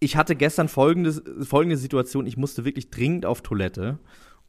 [0.00, 2.26] ich hatte gestern folgendes, folgende Situation.
[2.26, 3.98] Ich musste wirklich dringend auf Toilette.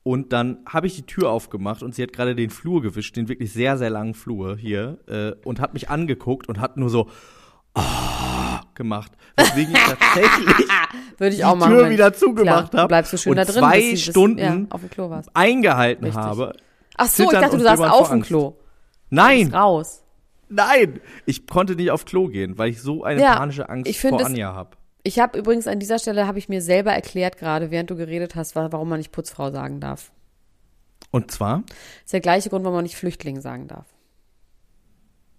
[0.03, 3.27] Und dann habe ich die Tür aufgemacht und sie hat gerade den Flur gewischt, den
[3.27, 7.07] wirklich sehr, sehr langen Flur hier, äh, und hat mich angeguckt und hat nur so
[7.75, 9.11] ah, gemacht.
[9.35, 10.47] Weswegen ich tatsächlich
[11.17, 11.71] Würde ich die auch machen.
[11.71, 14.65] Tür wieder zugemacht habe so schön und da drin, zwei bis sie bis- Stunden ja,
[14.71, 15.29] auf dem Klo warst.
[15.35, 16.23] eingehalten Richtig.
[16.23, 16.53] habe.
[16.97, 18.23] Ach so, ich dachte, du saßt auf dem.
[18.23, 18.55] Klo.
[19.11, 20.03] Nein, raus.
[20.49, 24.25] nein, ich konnte nicht auf Klo gehen, weil ich so eine Ja, panische Angst vor
[24.25, 24.77] Anja habe.
[25.03, 28.35] Ich habe übrigens an dieser Stelle, habe ich mir selber erklärt gerade, während du geredet
[28.35, 30.11] hast, wa- warum man nicht Putzfrau sagen darf.
[31.09, 31.63] Und zwar?
[31.67, 33.85] Das ist der gleiche Grund, warum man nicht Flüchtling sagen darf.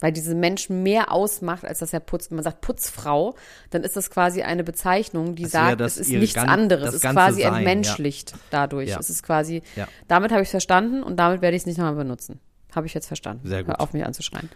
[0.01, 2.31] Weil diese Mensch mehr ausmacht, als dass er putzt.
[2.31, 3.37] Wenn man sagt Putzfrau,
[3.70, 6.88] dann ist das quasi eine Bezeichnung, die Das sagt, es ist nichts anderes.
[6.88, 8.88] Es ist quasi Sein, entmenschlicht dadurch.
[8.90, 8.98] Ja.
[8.98, 9.87] Es ist quasi, Ja.
[10.09, 12.40] damit habe ich es verstanden und damit werde ich es nicht nochmal benutzen.
[12.75, 13.46] Habe ich jetzt verstanden.
[13.48, 13.68] Sehr gut.
[13.75, 14.51] Hör auf mich anzuschreien.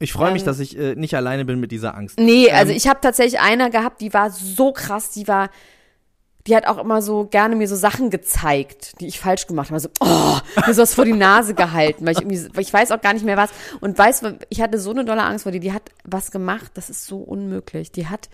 [0.00, 2.18] Ich freue mich, Ähm, dass ich äh, nicht alleine bin mit dieser Angst.
[2.18, 5.50] Nee, also Ähm, ich habe tatsächlich einer gehabt, die war so krass, die war,
[6.46, 9.74] die hat auch immer so gerne mir so Sachen gezeigt, die ich falsch gemacht habe.
[9.74, 13.02] Also, oh, mir sowas vor die Nase gehalten, weil ich irgendwie, weil ich weiß auch
[13.02, 13.50] gar nicht mehr was.
[13.80, 16.88] Und weiß, ich hatte so eine dolle Angst vor die, die hat was gemacht, das
[16.88, 17.92] ist so unmöglich.
[17.92, 18.30] Die hat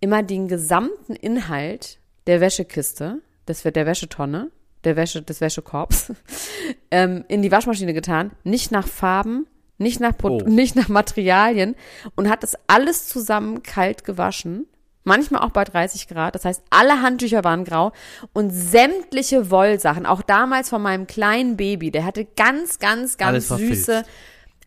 [0.00, 4.50] immer den gesamten Inhalt der Wäschekiste, das wird der Wäschetonne,
[4.84, 6.12] der Wäsche, des Wäschekorbs,
[6.90, 9.46] ähm, in die Waschmaschine getan, nicht nach Farben,
[9.78, 10.42] nicht nach, Pro Oh.
[10.48, 11.74] nicht nach Materialien
[12.14, 14.66] und hat das alles zusammen kalt gewaschen.
[15.04, 16.34] Manchmal auch bei 30 Grad.
[16.34, 17.92] Das heißt, alle Handtücher waren grau
[18.32, 23.46] und sämtliche Wollsachen, auch damals von meinem kleinen Baby, der hatte ganz, ganz, ganz Alles
[23.46, 23.86] verfilzt.
[23.86, 24.04] süße,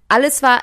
[0.08, 0.60] alles war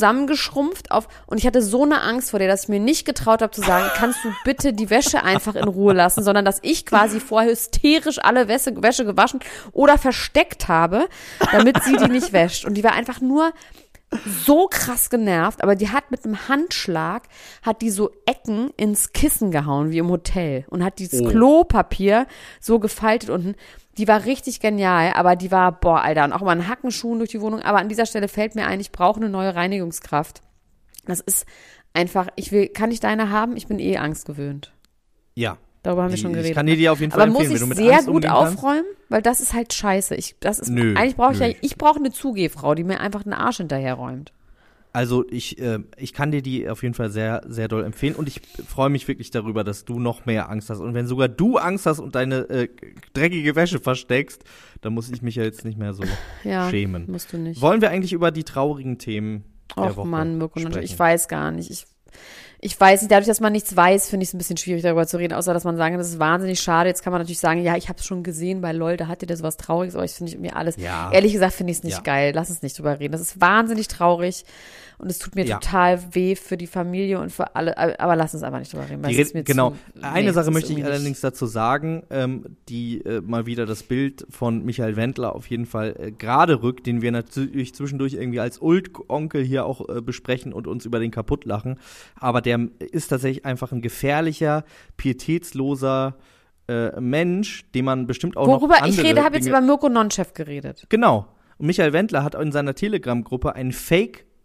[0.00, 3.42] zusammengeschrumpft auf und ich hatte so eine Angst vor dir, dass ich mir nicht getraut
[3.42, 6.86] habe zu sagen, kannst du bitte die Wäsche einfach in Ruhe lassen, sondern dass ich
[6.86, 9.40] quasi vorher hysterisch alle Wäsche, Wäsche gewaschen
[9.72, 11.08] oder versteckt habe,
[11.52, 12.64] damit sie die nicht wäscht.
[12.64, 13.52] Und die war einfach nur
[14.26, 17.28] so krass genervt, aber die hat mit einem Handschlag,
[17.62, 21.28] hat die so Ecken ins Kissen gehauen, wie im Hotel und hat dieses Oh.
[21.28, 22.26] Klopapier
[22.60, 23.54] so gefaltet unten.
[23.98, 27.30] Die war richtig genial, aber die war, boah, Alter, und auch mal ein Hackenschuhen durch
[27.30, 27.60] die Wohnung.
[27.60, 30.42] Aber an dieser Stelle fällt mir ein, ich brauche eine neue Reinigungskraft.
[31.04, 31.46] Das ist
[31.92, 33.56] einfach, ich will, kann ich deine haben?
[33.56, 34.72] Ich bin eh angstgewöhnt.
[35.34, 35.56] Ja.
[35.82, 36.54] Darüber haben wir Die- schon ich geredet.
[36.54, 38.08] kann dir die auf jeden Fall aber muss empfehlen, ich wenn du mit sehr Angst
[38.08, 40.14] gut aufräumen, weil das ist halt scheiße.
[40.14, 43.22] Ich, das ist, Nö, eigentlich brauche ich ja, ich brauche eine Zugehfrau, die mir einfach
[43.22, 44.32] den Arsch hinterherräumt.
[44.92, 48.26] Also ich, äh, ich kann dir die auf jeden Fall sehr, sehr doll empfehlen und
[48.26, 50.80] ich freue mich wirklich darüber, dass du noch mehr Angst hast.
[50.80, 52.68] Und wenn sogar du Angst hast und deine äh,
[53.14, 54.42] dreckige Wäsche versteckst,
[54.80, 56.02] dann muss ich mich ja jetzt nicht mehr so
[56.44, 57.04] Ja, schämen.
[57.08, 57.60] musst du nicht.
[57.60, 59.44] Wollen wir eigentlich über die traurigen Themen
[59.76, 60.82] der Och Woche Mann, Mirko, sprechen?
[60.82, 61.70] ich weiß gar nicht.
[61.70, 61.86] Ich,
[62.62, 65.06] ich weiß nicht, dadurch, dass man nichts weiß, finde ich es ein bisschen schwierig, darüber
[65.06, 66.88] zu reden, außer dass man sagen, das ist wahnsinnig schade.
[66.90, 69.22] Jetzt kann man natürlich sagen, ja, ich habe es schon gesehen bei LOL, da hat
[69.22, 71.10] ihr das was Trauriges, aber ich finde mir alles, Ja.
[71.10, 72.02] ehrlich gesagt, finde ich es nicht Ja.
[72.02, 72.32] geil.
[72.34, 73.12] Lass uns nicht drüber reden.
[73.12, 74.44] Das ist wahnsinnig traurig
[75.00, 75.58] und es tut mir Ja.
[75.58, 79.02] total weh für die Familie und für alle, aber lass uns einfach nicht drüber reden.
[79.02, 79.70] weil Die genau.
[79.70, 83.66] zu- Eine nee, das Sache möchte ich allerdings dazu sagen, ähm, die äh, mal wieder
[83.66, 88.14] das Bild von Michael Wendler auf jeden Fall äh, gerade rückt, den wir natürlich zwischendurch
[88.14, 91.78] irgendwie als Ult-Onkel hier auch äh, besprechen und uns über den kaputt lachen.
[92.16, 94.64] Aber der ist tatsächlich einfach ein gefährlicher,
[95.24, 96.16] pietätsloser
[96.68, 99.88] äh, Mensch, dem man bestimmt auch Worüber noch ich andere rede, habe jetzt über Mirko
[99.88, 100.86] Nonchef geredet.
[100.88, 101.26] Genau.
[101.58, 103.72] Und Michael Wendler hat in seiner Telegram-Gruppe einen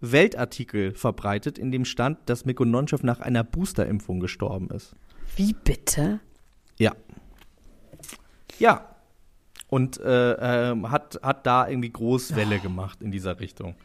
[0.05, 4.95] Fake-Weltartikel verbreitet, in dem stand, dass Mikko Nonchev nach einer Boosterimpfung gestorben ist.
[5.35, 6.19] Wie bitte?
[6.77, 6.93] Ja.
[8.59, 8.89] Ja.
[9.67, 13.75] Und äh, ähm, hat, hat da irgendwie Großwelle gemacht in dieser Richtung.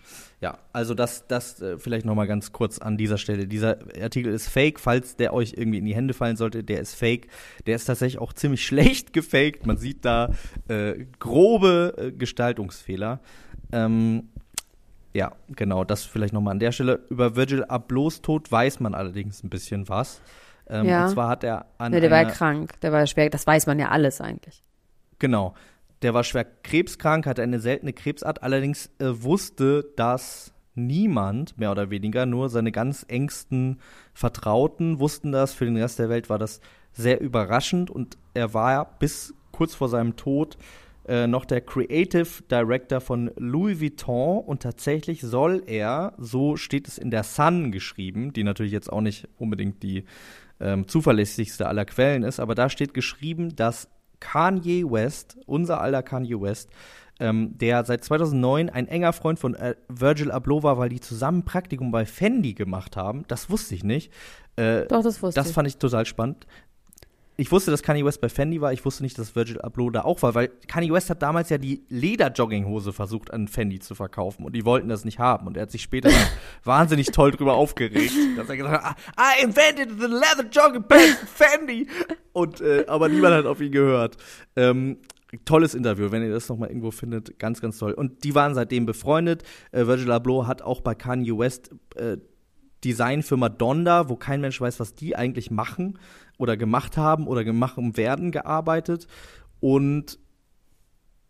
[0.40, 3.46] Ja, also das, das äh, vielleicht noch mal ganz kurz an dieser Stelle.
[3.48, 6.94] Dieser Artikel ist fake, falls der euch irgendwie in die Hände fallen sollte, der ist
[6.94, 7.28] fake.
[7.66, 9.66] Der ist tatsächlich auch ziemlich schlecht gefaked.
[9.66, 10.34] Man sieht da
[10.68, 13.20] äh, grobe äh, Gestaltungsfehler.
[13.72, 14.28] Ähm,
[15.12, 17.00] ja, genau, das vielleicht noch mal an der Stelle.
[17.08, 20.20] Über Virgil Ablohs Tod weiß man allerdings ein bisschen was.
[20.68, 21.04] Ähm, Ja.
[21.06, 23.66] Und zwar hat er an Ne, der war ja krank, der war schwer, das weiß
[23.66, 24.62] man ja alles eigentlich.
[25.18, 25.54] Genau.
[26.02, 28.42] Der war schwer krebskrank, hatte eine seltene Krebsart.
[28.42, 33.80] Allerdings äh, wusste das niemand, mehr oder weniger, nur seine ganz engsten
[34.14, 35.52] Vertrauten wussten das.
[35.52, 36.60] Für den Rest der Welt war das
[36.92, 40.56] sehr überraschend und er war bis kurz vor seinem Tod
[41.06, 46.98] äh, noch der Creative Director von Louis Vuitton und tatsächlich soll er, so steht es
[46.98, 50.04] in der Sun geschrieben, die natürlich jetzt auch nicht unbedingt die
[50.60, 53.88] ähm, zuverlässigste aller Quellen ist, aber da steht geschrieben, dass
[54.20, 56.70] Kanye West, unser aller Kanye West,
[57.18, 61.44] ähm, der seit 2009 ein enger Freund von äh, Virgil Abloh war, weil die zusammen
[61.44, 63.24] Praktikum bei Fendi gemacht haben.
[63.28, 64.12] Das wusste ich nicht.
[64.56, 65.54] Äh, Doch, das wusste das ich.
[65.54, 66.46] fand ich total spannend.
[67.40, 68.70] Ich wusste, dass Kanye West bei Fendi war.
[68.74, 71.56] Ich wusste nicht, dass Virgil Abloh da auch war, weil Kanye West hat damals ja
[71.56, 75.46] die Leder-Jogginghose versucht an Fendi zu verkaufen und die wollten das nicht haben.
[75.46, 76.10] Und er hat sich später
[76.64, 81.86] wahnsinnig toll drüber aufgeregt, dass er gesagt hat, I invented the leather jogging pants Fendi.
[82.34, 84.18] Und äh, aber niemand hat auf ihn gehört.
[84.54, 84.98] Ähm,
[85.46, 87.92] Tolles Interview, wenn ihr das nochmal irgendwo findet, ganz, ganz toll.
[87.92, 89.44] Und die waren seitdem befreundet.
[89.72, 92.18] Äh, Virgil Abloh hat auch bei Kanye West äh,
[92.84, 95.98] Designfirma Donda, wo kein Mensch weiß, was die eigentlich machen
[96.40, 99.06] oder gemacht haben oder gemacht werden, gearbeitet.
[99.60, 100.18] Und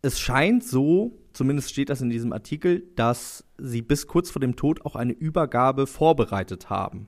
[0.01, 4.55] es scheint so, zumindest steht das in diesem Artikel, dass sie bis kurz vor dem
[4.55, 7.07] Tod auch eine Übergabe vorbereitet haben.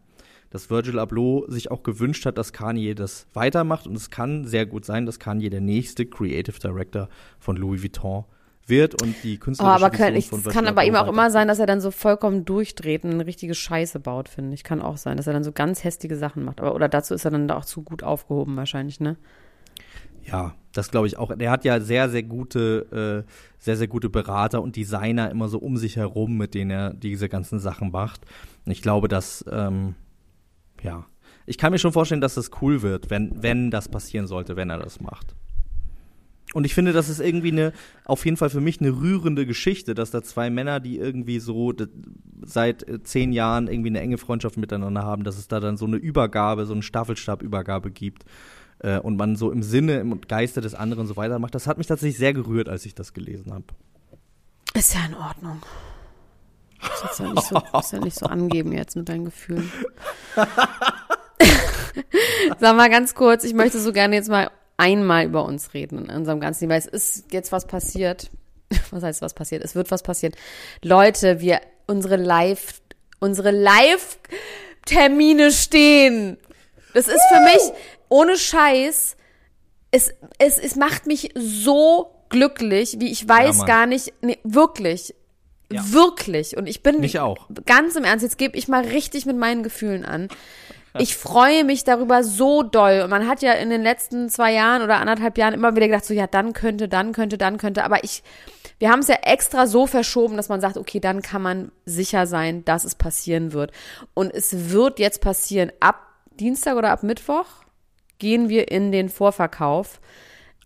[0.49, 3.87] Dass Virgil Abloh sich auch gewünscht hat, dass Kanye das weitermacht.
[3.87, 8.25] Und es kann sehr gut sein, dass Kanye der nächste Creative Director von Louis Vuitton
[8.67, 11.47] wird und die Oh, künstlerische aber kann, ich, von kann aber ihm auch immer sein,
[11.47, 14.63] dass er dann so vollkommen durchdreht und eine richtige Scheiße baut, finde ich.
[14.63, 16.61] Kann auch sein, dass er dann so ganz hässliche Sachen macht.
[16.61, 19.17] Aber, oder dazu ist er dann auch zu gut aufgehoben wahrscheinlich, ne?
[20.25, 21.35] Ja, das glaube ich auch.
[21.35, 25.59] Der hat ja sehr, sehr gute, äh, sehr, sehr gute Berater und Designer immer so
[25.59, 28.21] um sich herum, mit denen er diese ganzen Sachen macht.
[28.65, 29.95] Und ich glaube, dass, ähm,
[30.81, 31.05] ja,
[31.45, 34.69] ich kann mir schon vorstellen, dass das cool wird, wenn, wenn das passieren sollte, wenn
[34.69, 35.35] er das macht.
[36.53, 37.73] Und ich finde, das ist irgendwie eine,
[38.05, 41.73] auf jeden Fall für mich eine rührende Geschichte, dass da zwei Männer, die irgendwie so
[42.41, 45.85] seit äh, zehn Jahren irgendwie eine enge Freundschaft miteinander haben, dass es da dann so
[45.85, 48.25] eine Übergabe, so eine Staffelstabübergabe gibt.
[48.79, 51.55] äh, und man so im Sinne im Geiste des anderen so weitermacht.
[51.55, 53.65] Das hat mich tatsächlich sehr gerührt, als ich das gelesen habe.
[54.73, 55.61] Ist ja in Ordnung.
[57.05, 59.71] Ist ja, nicht so, ist ja nicht so angeben jetzt mit deinen Gefühlen.
[62.59, 66.15] Sag mal ganz kurz, ich möchte so gerne jetzt mal einmal über uns reden in
[66.15, 68.29] unserem ganzen, weil es ist jetzt was passiert.
[68.91, 69.63] Was heißt was passiert?
[69.63, 70.33] Es wird was passieren.
[70.81, 72.81] Leute, wir, unsere Live,
[73.19, 76.37] unsere Live-Termine stehen.
[76.93, 77.61] Das ist für mich
[78.09, 79.15] ohne Scheiß.
[79.91, 83.67] Es, es, es macht mich so glücklich, wie ich weiß Mann.
[83.67, 85.13] gar nicht, nee, wirklich.
[85.71, 85.83] Ja.
[85.91, 86.57] Wirklich.
[86.57, 87.47] Und ich bin Mich auch.
[87.65, 90.27] ganz im Ernst, jetzt gebe ich mal richtig mit meinen Gefühlen an.
[90.99, 93.01] Ich freue mich darüber so doll.
[93.03, 96.05] Und man hat ja in den letzten zwei Jahren oder anderthalb Jahren immer wieder gedacht,
[96.05, 97.83] so ja, dann könnte, dann könnte, dann könnte.
[97.83, 98.21] Aber ich,
[98.77, 102.27] wir haben es ja extra so verschoben, dass man sagt, okay, dann kann man sicher
[102.27, 103.71] sein, dass es passieren wird.
[104.13, 105.71] Und es wird jetzt passieren.
[105.79, 105.99] Ab
[106.39, 107.47] Dienstag oder ab Mittwoch
[108.19, 109.99] gehen wir in den Vorverkauf.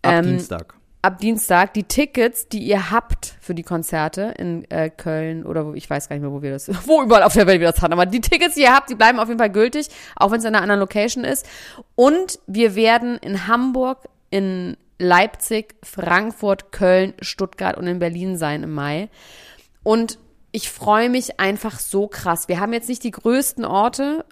[0.02, 0.77] Ab Ähm, Dienstag.
[1.08, 5.72] Ab Dienstag die Tickets, die ihr habt für die Konzerte in äh, Köln oder wo,
[5.72, 7.80] ich weiß gar nicht mehr, wo wir das, wo überall auf der Welt wir das
[7.80, 10.38] hatten, aber die Tickets, die ihr habt, die bleiben auf jeden Fall gültig, auch wenn
[10.38, 11.48] es in einer anderen Location ist.
[11.94, 18.74] Und wir werden in Hamburg, in Leipzig, Frankfurt, Köln, Stuttgart und in Berlin sein im
[18.74, 19.08] Mai.
[19.82, 20.18] Und
[20.52, 22.48] ich freue mich einfach so krass.
[22.48, 24.26] Wir haben jetzt nicht die größten Orte,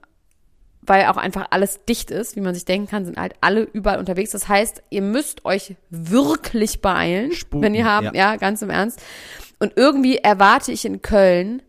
[0.86, 3.98] weil auch einfach alles dicht ist, wie man sich denken kann, sind halt alle überall
[3.98, 4.30] unterwegs.
[4.30, 8.32] Das heißt, ihr müsst euch wirklich beeilen, Sputen, wenn ihr habt, ja.
[8.32, 8.36] ja.
[8.36, 9.00] ganz im Ernst.
[9.58, 11.62] Und irgendwie erwarte ich in Köln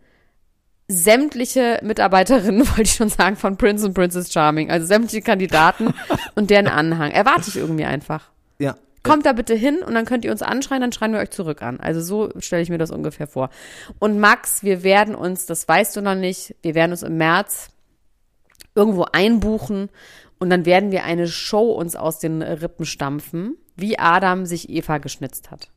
[0.88, 5.94] sämtliche Mitarbeiterinnen, wollte ich schon sagen, von Prince und Princess Charming, also sämtliche Kandidaten
[6.36, 7.12] und deren Anhang.
[7.12, 8.30] Erwarte ich irgendwie einfach.
[8.60, 8.76] Ja.
[9.04, 11.62] Kommt da bitte hin und dann könnt ihr uns anschreien, dann schreien wir euch zurück
[11.62, 11.80] an.
[11.80, 13.50] Also so stelle ich mir das ungefähr vor.
[14.00, 17.70] Und Max, wir werden uns, das weißt du noch nicht, wir werden uns im März
[18.78, 19.90] irgendwo einbuchen
[20.40, 25.00] und dann werden wir eine Show uns aus den Rippen stampfen, wie Adam sich Eva
[25.00, 25.70] geschnitzt hat.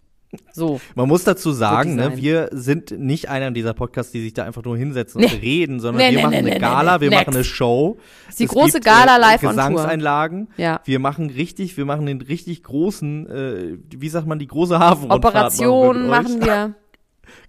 [0.53, 0.81] So.
[0.95, 4.63] Man muss dazu sagen, ne, wir sind nicht einer dieser Podcasts, die sich da einfach
[4.63, 5.39] nur hinsetzen und Nee.
[5.41, 7.17] reden, sondern Nee, wir nee, machen eine Gala, wir nee.
[7.17, 7.99] machen eine Show.
[8.29, 9.51] ist die Es große gibt, Gala äh, live on Tour.
[9.51, 10.49] Gesangseinlagen.
[10.57, 10.81] Ja.
[10.85, 15.35] Wir machen richtig, wir machen den richtig großen, äh, wie sagt man, die große Hafenrundfahrt.
[15.35, 16.75] Operationen machen machen wir.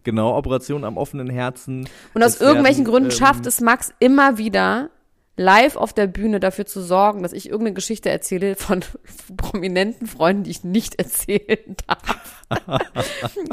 [0.03, 1.87] Genau, Operation am offenen Herzen.
[2.13, 4.89] Und aus Es werden, irgendwelchen Gründen ähm, schafft es Max immer wieder,
[5.37, 8.83] live auf der Bühne dafür zu sorgen, dass ich irgendeine Geschichte erzähle von
[9.37, 12.43] prominenten Freunden, die ich nicht erzählen darf.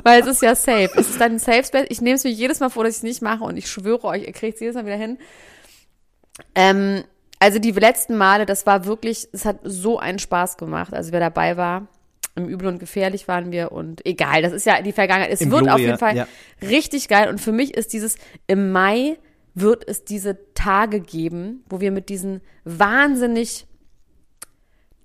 [0.03, 0.91] Weil es ist ja safe.
[0.97, 1.87] Es ist ein Safe Space.
[1.89, 4.05] Ich nehme es mir jedes Mal vor, dass ich es nicht mache und ich schwöre
[4.05, 5.19] euch, ihr kriegt es jedes Mal wieder hin.
[6.55, 7.05] Ähm,
[7.39, 10.93] also die letzten Male, das war wirklich, es hat so einen Spaß gemacht.
[10.93, 11.87] Also wer dabei war,
[12.35, 15.33] im Übel und Gefährlich waren wir und egal, das ist ja die Vergangenheit.
[15.33, 16.29] Es Im wird auf Gloria, jeden Fall ja.
[16.63, 17.29] richtig geil.
[17.29, 19.19] Und für mich ist dieses, im Mai
[19.61, 23.67] wird es diese Tage geben, wo wir mit diesen wahnsinnig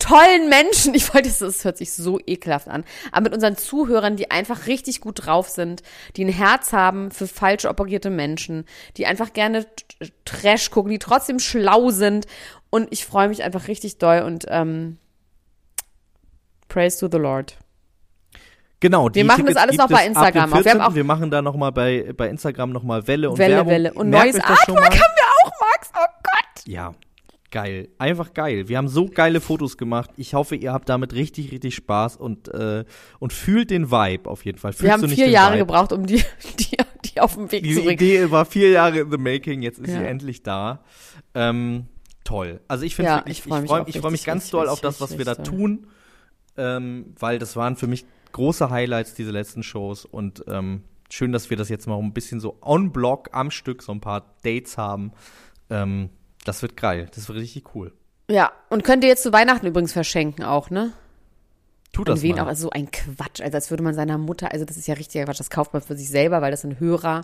[0.04, 4.32] tollen Menschen, ich wollte, das hört sich so ekelhaft an, aber mit unseren Zuhörern, die
[4.32, 5.82] einfach richtig gut drauf sind,
[6.16, 8.66] die ein Herz haben für falsch operierte Menschen,
[8.98, 9.66] die einfach gerne
[10.26, 12.26] Trash gucken, die trotzdem schlau sind
[12.70, 14.98] und ich freue mich einfach richtig doll und ähm,
[16.68, 17.58] praise to the Lord.
[18.84, 20.34] Genau, die Wir machen das Tickets alles gibt noch bei Instagram.
[20.52, 20.82] Wir haben 14..
[20.82, 23.72] auch- wir machen da noch mal bei, bei Instagram noch mal Welle und Welle, Werbung.
[23.72, 26.68] Welle und Merkt neues das Artwork haben wir auch, Max, oh Gott.
[26.68, 26.94] Ja,
[27.50, 27.88] geil.
[27.98, 28.68] Einfach geil.
[28.68, 30.10] Wir haben so geile Fotos gemacht.
[30.18, 32.84] Ich hoffe, ihr habt damit richtig, richtig Spaß und, äh,
[33.20, 34.74] und fühlt den Vibe auf jeden Fall.
[34.74, 35.66] Fühlst Wir haben vier Jahre Vibe?
[35.66, 36.18] gebraucht, um die,
[36.60, 38.00] die, die auf den Weg Diese zu bringen.
[38.02, 40.02] Idee war vier Jahre in the making, jetzt ist sie Ja.
[40.04, 40.84] endlich da.
[41.34, 41.86] Ähm,
[42.26, 42.60] toll.
[42.68, 44.68] Also ich finde Ja, ich ich freu mich freue auch ich freu mich ganz doll
[44.68, 45.88] auf das, was wir da tun,
[46.58, 51.50] ähm, weil das waren für mich große Highlights, diese letzten Shows und ähm, schön, dass
[51.50, 54.78] wir das jetzt mal ein bisschen so on block am Stück so ein paar Dates
[54.78, 55.14] haben.
[55.70, 56.10] Ähm,
[56.44, 57.94] das wird geil, das wird richtig cool.
[58.30, 60.92] Ja, und könnt ihr jetzt zu Weihnachten übrigens verschenken auch, ne?
[61.94, 62.44] Tut An das wen mal.
[62.44, 64.96] auch, also so ein Quatsch, also als würde man seiner Mutter, also das ist ja
[64.96, 67.22] richtiger Quatsch, das kauft man für sich selber, weil das sind Hörer,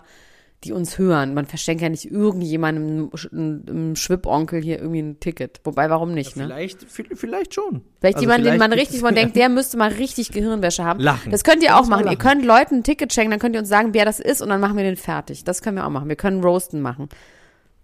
[0.64, 1.32] die uns hören.
[1.32, 5.60] Man verschenkt ja nicht irgendjemandem, einem Schwibonkel hier irgendwie ein Ticket.
[5.64, 6.44] Wobei, warum nicht, ne?
[6.44, 7.80] Vielleicht, vi- vielleicht schon.
[8.00, 11.00] Vielleicht Also jemand, den man richtig, man denkt, der müsste mal richtig Gehirnwäsche haben.
[11.00, 11.30] Lachen.
[11.32, 12.06] Das könnt ihr auch machen.
[12.08, 14.50] Ihr könnt Leuten ein Ticket schenken, dann könnt ihr uns sagen, wer das ist und
[14.50, 15.44] dann machen wir den fertig.
[15.44, 16.08] Das können wir auch machen.
[16.10, 17.08] Wir können Roasten machen.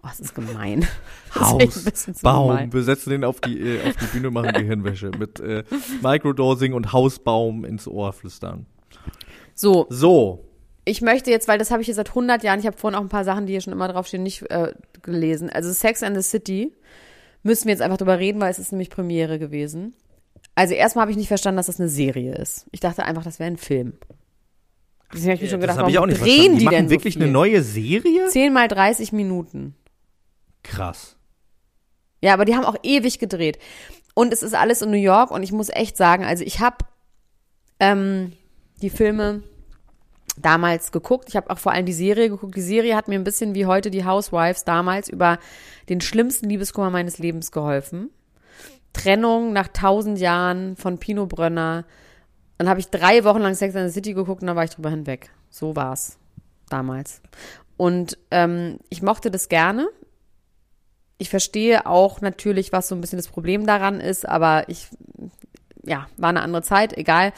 [0.03, 0.87] Oh, das ist gemein.
[1.35, 2.49] Das ist zu Hausbaum.
[2.49, 2.73] gemein.
[2.73, 5.65] Wir setzen den auf die, äh, auf die Bühne, machen Gehirnwäsche mit äh,
[6.03, 8.65] Microdosing und Hausbaum ins Ohr flüstern.
[9.55, 10.46] So, So,
[10.87, 13.03] ich möchte jetzt, weil das habe ich jetzt seit 100 Jahren, ich habe vorhin auch
[13.03, 14.73] ein paar Sachen, die hier schon immer draufstehen, nicht äh,
[15.03, 15.51] gelesen.
[15.51, 16.73] Also Sex and the City
[17.43, 19.95] müssen wir jetzt einfach drüber reden, weil es ist nämlich Premiere gewesen.
[20.55, 22.67] Also erstmal habe ich nicht verstanden, dass das eine Serie ist.
[22.71, 23.95] Ich dachte einfach, das wäre ein Film.
[25.13, 26.59] Deswegen habe ich mir schon das gedacht, habe ich auch warum nicht drehen verstanden.
[26.59, 28.29] die, Die denn wirklich so eine neue Serie?
[28.29, 29.75] 10 mal 30 Minuten.
[30.63, 31.17] Krass.
[32.23, 33.59] Ja, aber die haben auch ewig gedreht.
[34.15, 36.79] Und es ist alles in New York und ich muss echt sagen, also ich habe
[37.81, 38.33] ähm,
[38.83, 39.43] die Filme
[40.37, 41.29] damals geguckt.
[41.29, 42.57] Ich habe auch vor allem die Serie geguckt.
[42.57, 45.39] Die Serie hat mir ein bisschen wie heute die Housewives damals über
[45.89, 48.11] den schlimmsten Liebeskummer meines Lebens geholfen.
[48.93, 51.85] Trennung nach tausend Jahren von Pino Brönner.
[52.59, 54.71] Dann habe ich drei Wochen lang Sex in the City geguckt und dann war ich
[54.71, 55.31] drüber hinweg.
[55.51, 56.19] So war's
[56.69, 57.21] damals.
[57.77, 59.89] Und ähm, ich mochte das gerne.
[61.19, 64.89] Ich verstehe auch natürlich, was so ein bisschen das Problem daran ist, aber ich,
[65.83, 67.33] ja, war eine andere Zeit, egal.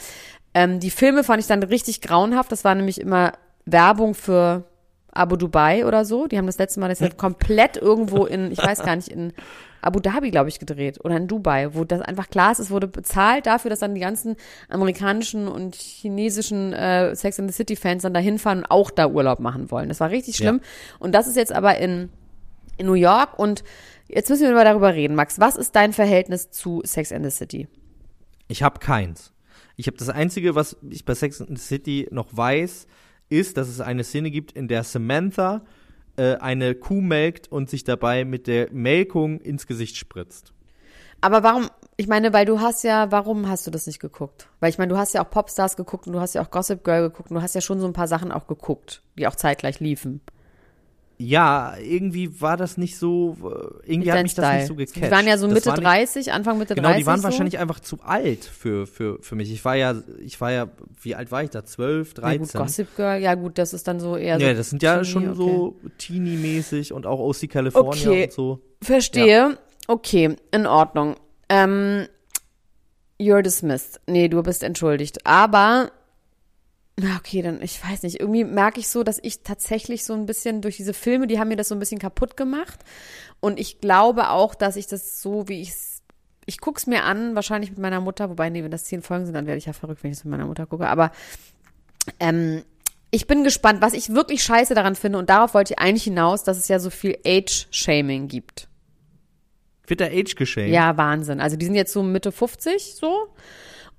[0.53, 2.51] Ähm, die Filme fand ich dann richtig grauenhaft.
[2.51, 3.33] Das war nämlich immer
[3.65, 4.63] Werbung für
[5.11, 6.27] Abu Dubai oder so.
[6.27, 9.33] Die haben das letzte Mal das ja komplett irgendwo in, ich weiß gar nicht, in
[9.81, 12.87] Abu Dhabi, glaube ich, gedreht oder in Dubai, wo das einfach klar ist, es wurde
[12.87, 14.35] bezahlt dafür, dass dann die ganzen
[14.67, 19.07] amerikanischen und chinesischen äh, Sex and the City Fans dann da hinfahren und auch da
[19.07, 19.89] Urlaub machen wollen.
[19.89, 20.59] Das war richtig schlimm.
[20.99, 22.09] Und das ist jetzt aber in,
[22.77, 23.63] in New York und
[24.07, 25.39] jetzt müssen wir mal darüber reden, Max.
[25.39, 27.67] Was ist dein Verhältnis zu Sex and the City?
[28.47, 29.31] Ich habe keins.
[29.75, 32.87] Ich habe das Einzige, was ich bei Sex and the City noch weiß,
[33.29, 35.63] ist, dass es eine Szene gibt, in der Samantha
[36.17, 40.53] äh, eine Kuh melkt und sich dabei mit der Melkung ins Gesicht spritzt.
[41.21, 44.47] Aber warum, ich meine, weil du hast ja, warum hast du das nicht geguckt?
[44.59, 46.83] Weil ich meine, du hast ja auch Popstars geguckt und du hast ja auch Gossip
[46.83, 49.35] Girl geguckt und du hast ja schon so ein paar Sachen auch geguckt, die auch
[49.35, 50.21] zeitgleich liefen.
[51.21, 54.95] Ja, irgendwie war das nicht so, äh, irgendwie hat mich das nicht so gecatcht.
[55.05, 57.01] Die waren ja so Mitte nicht- 30, Anfang Mitte Genau, 30.
[57.03, 57.23] die waren so.
[57.25, 59.51] wahrscheinlich einfach zu alt für, für, für mich.
[59.51, 60.69] Ich war ja, ich war ja,
[61.01, 61.65] wie alt war ich da?
[61.65, 62.61] 12, Ja, gut, 13?
[62.61, 64.45] Gossip Girl, ja gut, das ist dann so eher so.
[64.45, 65.35] ja, das sind ja Teenie, schon okay.
[65.37, 68.23] so Teenie-mäßig und auch OC California Okay.
[68.23, 68.59] und so.
[68.81, 69.57] Verstehe.
[69.87, 71.15] Okay, in Ordnung.
[71.49, 72.07] Ähm,
[73.19, 73.99] you're dismissed.
[74.07, 75.25] Nee, du bist entschuldigt.
[75.25, 75.91] Aber,
[77.01, 80.25] na okay, dann, ich weiß nicht, irgendwie merke ich so, dass ich tatsächlich so ein
[80.25, 82.79] bisschen durch diese Filme, die haben mir das so ein bisschen kaputt gemacht.
[83.39, 85.73] Und ich glaube auch, dass ich das so, wie ich
[86.45, 89.35] ich guck's mir an, wahrscheinlich mit meiner Mutter, wobei, nee, wenn das zehn Folgen sind,
[89.35, 90.87] dann werde ich ja verrückt, wenn ich es mit meiner Mutter gucke.
[90.87, 91.11] Aber
[92.19, 92.63] ähm,
[93.11, 96.43] ich bin gespannt, was ich wirklich scheiße daran finde, und darauf wollte ich eigentlich hinaus,
[96.43, 98.67] dass es ja so viel Age-Shaming gibt.
[99.85, 100.73] Wird der Age geschenkt?
[100.73, 101.39] Ja, Wahnsinn.
[101.39, 103.27] Also die sind jetzt so Mitte 50 so.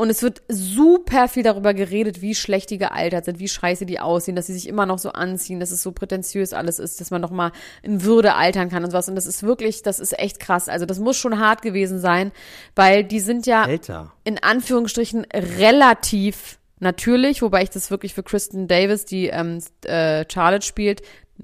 [0.00, 4.00] Und es wird super viel darüber geredet, wie schlecht die gealtert sind, wie scheiße die
[4.00, 7.10] aussehen, dass sie sich immer noch so anziehen, dass es so prätentiös alles ist, dass
[7.10, 9.10] man noch mal in Würde altern kann und sowas.
[9.10, 10.70] Und das ist wirklich, das ist echt krass.
[10.70, 12.32] Also das muss schon hart gewesen sein,
[12.74, 14.10] weil die sind ja Älter.
[14.24, 15.26] in Anführungsstrichen
[15.58, 21.02] relativ natürlich, wobei ich das wirklich für Kristen Davis, die ähm, äh, Charlotte spielt,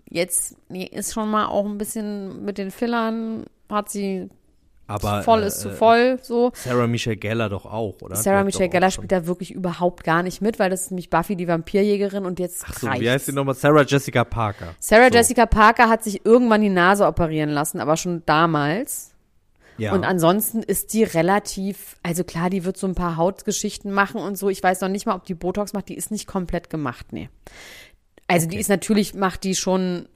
[0.09, 4.31] jetzt nee, ist schon mal auch ein bisschen mit den Fillern, hat sie
[4.89, 6.53] Aber voll äh, ist zu voll so.
[6.55, 8.15] Sarah Michelle Gellar doch auch, oder?
[8.17, 10.91] Die Sarah Michelle Gellar schon- spielt da wirklich überhaupt gar nicht mit, weil das ist
[10.93, 13.01] nämlich Buffy die Vampirjägerin und jetzt Ach so, reicht's.
[13.03, 13.55] wie heißt die nochmal?
[13.57, 14.75] Sarah Jessica Parker.
[14.79, 15.15] Sarah So.
[15.19, 19.13] Jessica Parker hat sich irgendwann die Nase operieren lassen, aber schon damals.
[19.79, 19.93] Ja.
[19.93, 24.39] Und ansonsten ist die relativ, also klar, die wird so ein paar Hautgeschichten machen und
[24.39, 24.49] so.
[24.49, 25.89] Ich weiß noch nicht mal, ob die Botox macht.
[25.91, 27.29] Die ist nicht komplett gemacht, nee.
[28.27, 28.61] Also die Okay.
[28.63, 30.09] ist natürlich, macht die schon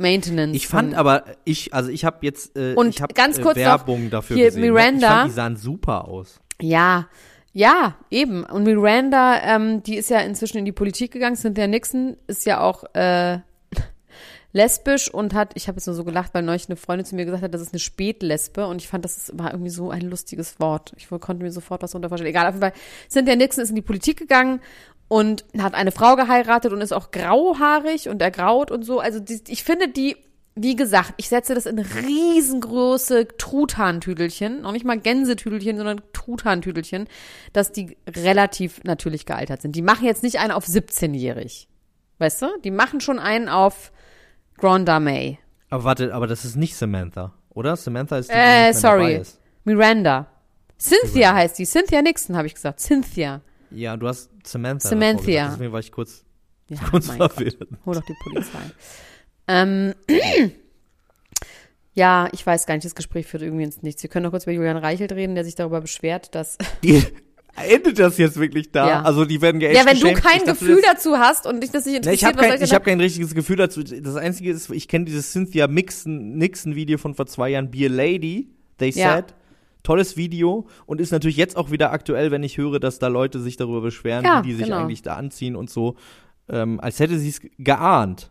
[0.00, 0.56] Maintenance.
[0.56, 3.64] ich fand aber, ich, also ich habe jetzt, äh, Und ich habe ganz kurz äh,
[3.64, 4.60] noch, Werbung dafür hier gesehen.
[4.62, 4.66] ne?
[4.66, 6.40] Ich Miranda- fand, die sahen super aus.
[6.60, 7.08] Ja,
[7.52, 8.44] ja, eben.
[8.44, 11.36] Und Miranda, ähm, die ist ja inzwischen in die Politik gegangen.
[11.36, 13.38] Cynthia Nixon ist ja auch äh,
[14.52, 17.24] lesbisch und hat, ich habe jetzt nur so gelacht, weil neulich eine Freundin zu mir
[17.24, 20.02] gesagt hat, das ist eine Spätlesbe und ich fand, das ist- war irgendwie so ein
[20.02, 20.92] lustiges Wort.
[20.96, 22.30] Ich konnte mir sofort was darunter vorstellen.
[22.30, 22.72] Egal, auf jeden Fall.
[23.08, 24.60] Cynthia Nixon ist in die Politik gegangen
[25.10, 29.00] und hat eine Frau geheiratet und ist auch grauhaarig und ergraut und so.
[29.00, 30.16] Also die, ich finde die,
[30.54, 37.08] wie gesagt, ich setze das in riesengroße Truthahntüdelchen, noch nicht mal Gänsetüdelchen, sondern Truthahntüdelchen,
[37.52, 39.74] dass die relativ natürlich gealtert sind.
[39.74, 41.66] Die machen jetzt nicht einen auf 17-jährig.
[42.18, 42.46] Weißt du?
[42.62, 43.90] Die machen schon einen auf
[44.58, 45.38] Grand Dame.
[45.70, 47.74] Aber warte, aber das ist nicht Samantha, oder?
[47.74, 49.22] Samantha ist die, die Äh, sorry.
[49.64, 50.28] Miranda.
[50.78, 51.64] Cynthia heißt die.
[51.66, 52.78] Cynthia Nixon, habe ich gesagt.
[52.78, 53.40] Cynthia.
[53.70, 54.88] Ja, du hast Samantha.
[54.88, 55.50] Samantha.
[55.52, 56.24] Deswegen war ich kurz,
[56.68, 57.32] Ja, kurz mein Gott.
[57.32, 57.58] verwirrt.
[57.86, 58.58] Hol doch die Polizei.
[59.48, 59.94] ähm,
[61.94, 64.02] ja, ich weiß gar nicht, das Gespräch führt irgendwie ins Nichts.
[64.02, 66.56] Wir können noch kurz über Julian Reichelt reden, der sich darüber beschwert, dass.
[66.82, 67.02] Die,
[67.56, 68.88] endet das jetzt wirklich da?
[68.88, 69.02] Ja.
[69.02, 70.22] Also die werden geaged ja, wenn du geschenkt.
[70.22, 72.46] kein Ich dachte, Gefühl das- dazu hast und dich das nicht interessiert, ich habe was
[72.58, 73.82] kein, ich hab kein richtiges Gefühl dazu.
[73.82, 77.86] Das Einzige ist, ich kenne dieses Cynthia Mixon, Nixon Video von vor zwei Jahren, Be
[77.86, 78.48] a Lady,
[78.78, 79.14] They Ja.
[79.16, 79.34] Said.
[79.82, 83.40] Tolles Video und ist natürlich jetzt auch wieder aktuell, wenn ich höre, dass da Leute
[83.40, 84.80] sich darüber beschweren, Ja, wie die sich genau.
[84.82, 85.96] eigentlich da anziehen und so,
[86.48, 88.30] ähm, als hätte sie es geahnt.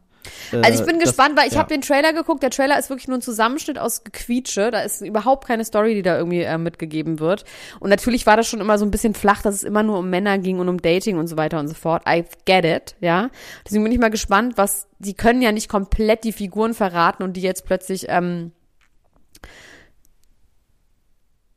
[0.51, 1.59] Also ich bin Äh, das- gespannt, weil ich ja.
[1.59, 2.43] habe den Trailer geguckt.
[2.43, 4.69] Der Trailer ist wirklich nur ein Zusammenschnitt aus Gequietsche.
[4.69, 7.45] Da ist überhaupt keine Story, die da irgendwie äh, mitgegeben wird.
[7.79, 10.09] Und natürlich war das schon immer so ein bisschen flach, dass es immer nur um
[10.09, 12.03] Männer ging und um Dating und so weiter und so fort.
[12.07, 13.29] I get it, ja.
[13.65, 17.23] Deswegen bin ich mal gespannt, was, die können ja nicht komplett die Figuren Äh, verraten
[17.23, 18.51] und die jetzt plötzlich, ähm,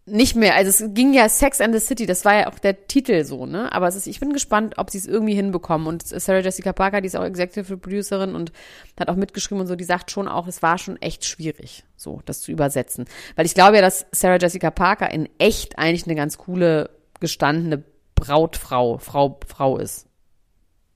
[0.04, 2.88] nicht mehr, also es ging ja Sex and the City, das war ja auch der
[2.88, 3.72] Titel so, ne?
[3.72, 5.86] Aber es ist, ich bin gespannt, ob sie es irgendwie hinbekommen.
[5.86, 8.52] Und Sarah Jessica Parker, die ist auch Executive Producerin und
[8.98, 12.20] hat auch mitgeschrieben und so, die sagt schon auch, es war schon echt schwierig, so
[12.24, 13.04] das zu übersetzen.
[13.36, 16.90] Weil ich glaube ja, dass Sarah Jessica Parker in echt eigentlich eine ganz coole,
[17.20, 17.84] gestandene
[18.16, 20.06] Brautfrau, Frau, Frau ist.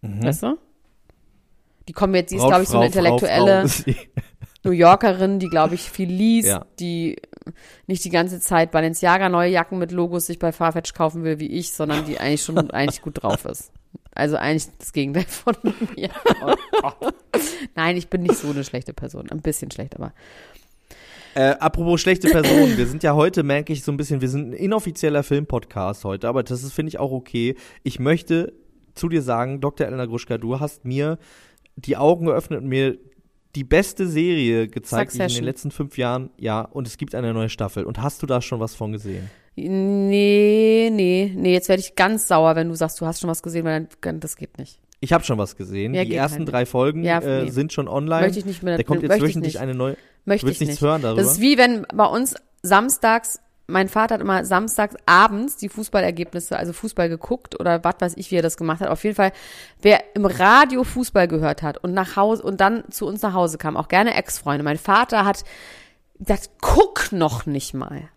[0.03, 0.59] Weißt du?
[1.89, 3.69] Die kommen jetzt, die ist, glaube ich, so eine intellektuelle.
[3.69, 4.01] Frau, Frau.
[4.65, 6.67] New Yorkerin, die, glaube ich, viel liest, Ja.
[6.81, 7.17] die
[7.87, 11.47] nicht die ganze Zeit Balenciaga neue Jacken mit Logos sich bei Farfetch kaufen will wie
[11.47, 13.73] ich, sondern die eigentlich schon eigentlich gut drauf ist.
[14.15, 15.55] Also eigentlich das Gegenteil von
[15.97, 16.11] mir.
[17.75, 19.31] Nein, ich bin nicht so eine schlechte Person.
[19.31, 20.13] Ein bisschen schlecht, aber.
[21.35, 24.51] Äh, apropos schlechte Personen, wir sind ja heute, merke ich so ein bisschen, wir sind
[24.51, 27.57] ein inoffizieller Filmpodcast heute, aber das ist, finde ich, auch okay.
[27.83, 28.55] Ich möchte
[28.95, 29.87] zu dir sagen, Dr.
[29.87, 31.19] Elena Gruschka, du hast mir
[31.77, 32.97] die Augen geöffnet und mir
[33.57, 37.15] die beste Serie gezeigt, die ich in den letzten fünf Jahren, ja, und es gibt
[37.15, 37.85] eine neue Staffel.
[37.85, 39.31] Und hast du da schon was von gesehen?
[39.57, 43.43] Nee, nee, nee, jetzt werde ich ganz sauer, wenn du sagst, du hast schon was
[43.43, 44.79] gesehen, weil dann, das geht nicht.
[45.01, 45.95] Ich habe schon was gesehen.
[45.95, 47.51] Ja, die ersten halt drei Folgen Ja, äh, nee.
[47.51, 48.27] sind schon online.
[48.27, 48.77] Möchte ich nicht mehr.
[48.77, 49.97] da kommt jetzt wöchentlich eine neue.
[50.27, 50.83] Möchte ich nichts nicht.
[50.83, 51.23] hören darüber?
[51.23, 56.57] Das ist wie wenn bei uns samstags, mein Vater hat immer samstags abends die Fußballergebnisse,
[56.57, 58.89] also Fußball geguckt oder was weiß ich, wie er das gemacht hat.
[58.89, 59.33] Auf jeden Fall,
[59.83, 63.59] wer im Radio Fußball gehört hat und nach Hause und dann zu uns nach Hause
[63.59, 64.63] kam, auch gerne Ex-Freunde.
[64.63, 65.45] Mein Vater hat
[66.19, 68.09] gesagt, guck noch nicht mal.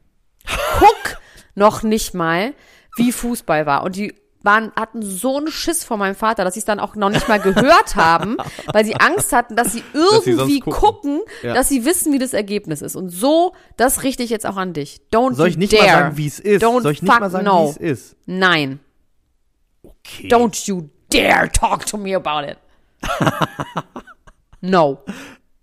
[0.79, 1.17] Guck
[1.55, 2.53] noch nicht mal,
[2.95, 3.83] wie Fußball war.
[3.83, 6.95] Und die waren, hatten so einen Schiss vor meinem Vater, dass sie es dann auch
[6.95, 8.37] noch nicht mal gehört haben,
[8.73, 11.21] weil sie Angst hatten, dass sie Dass sie irgendwie gucken, gucken.
[11.43, 11.53] Ja.
[11.53, 12.95] dass sie wissen, wie das Ergebnis ist.
[12.95, 15.01] Und so, das richte ich jetzt auch an dich.
[15.11, 15.83] Don't Soll ich nicht dare.
[15.83, 16.63] mal sagen, wie es ist?
[16.63, 17.65] Don't Soll ich nicht mal sagen, no.
[17.65, 18.15] wie es ist?
[18.25, 18.79] Nein.
[19.83, 20.27] Okay.
[20.27, 22.57] Don't you dare talk to me about it.
[24.61, 24.99] no.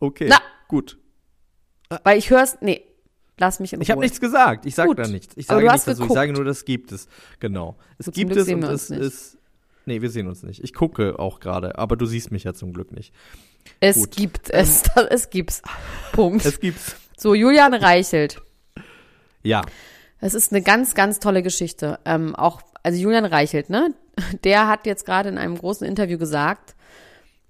[0.01, 0.27] Okay.
[0.29, 0.39] Na.
[0.68, 0.99] Gut.
[2.05, 2.83] Weil ich hör's, nee.
[3.39, 4.05] Lass mich in Ich habe Ruhe.
[4.05, 4.64] nichts gesagt.
[4.64, 5.37] Ich sage da nichts.
[5.37, 6.05] Ich sage du nicht hast dazu.
[6.05, 7.07] Ich sage nur, das gibt es.
[7.39, 7.76] Genau.
[7.99, 9.39] Es Gut, gibt es und es ist.
[9.84, 10.64] Nee, wir sehen uns nicht.
[10.64, 13.12] Ich gucke auch gerade, aber du siehst mich ja zum Glück nicht.
[13.80, 14.16] Es Gut.
[14.16, 14.84] gibt es.
[15.11, 15.62] Es gibt's.
[16.12, 16.45] Punkt.
[16.47, 16.97] Es gibt's.
[17.16, 18.41] so, Julian Reichelt.
[19.43, 19.62] Ja.
[20.20, 21.99] Es ist eine ganz, ganz tolle Geschichte.
[22.05, 23.95] Ähm, auch, also Julian Reichelt, ne?
[24.45, 26.74] Der hat jetzt gerade in einem großen Interview gesagt,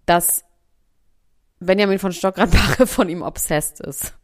[0.05, 0.45] dass
[1.61, 4.14] Benjamin von Stockrad-Barre von ihm obsessed ist.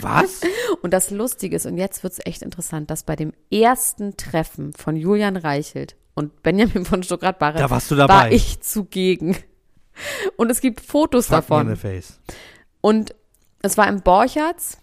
[0.00, 0.40] Was?
[0.82, 4.96] Und das Lustige ist, und jetzt wird's echt interessant, dass bei dem ersten Treffen von
[4.96, 8.14] Julian Reichelt und Benjamin von Stockrad-Barre Da warst du dabei.
[8.14, 9.36] war ich zugegen.
[10.36, 11.68] Und es gibt Fotos Fuck davon.
[11.68, 12.20] in the face.
[12.80, 13.14] Und
[13.62, 14.78] es war im Borchertz.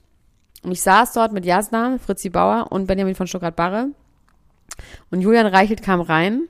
[0.64, 3.90] Und ich saß dort mit Jasna, Fritzi Bauer und Benjamin von Stuttgart-Barre.
[5.12, 6.48] Und Julian Reichelt kam rein.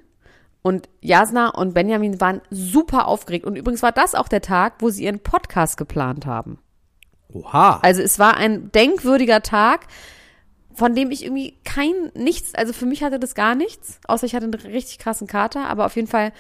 [0.62, 3.46] Und Jasna und Benjamin waren super aufgeregt.
[3.46, 6.58] Und übrigens war das auch der Tag, wo sie ihren Podcast geplant haben.
[7.36, 7.80] Oha.
[7.82, 9.88] Also es war ein denkwürdiger Tag,
[10.74, 14.36] von dem ich irgendwie kein nichts, also für mich hatte das gar nichts, außer ich
[14.36, 16.32] hatte einen richtig krassen Kater, aber auf jeden Fall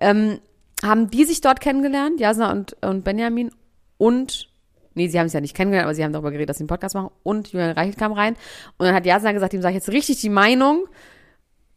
[0.00, 0.40] ähm,
[0.84, 3.50] haben die sich dort kennengelernt, Jasna und, und Benjamin
[3.98, 4.48] und
[4.94, 6.68] Nee, sie haben es ja nicht kennengelernt, aber sie haben darüber geredet, dass sie einen
[6.68, 7.10] Podcast machen.
[7.22, 8.34] Und Julian Reichelt kam rein.
[8.76, 10.86] Und dann hat Jasna gesagt, ihm sage ich jetzt richtig die Meinung.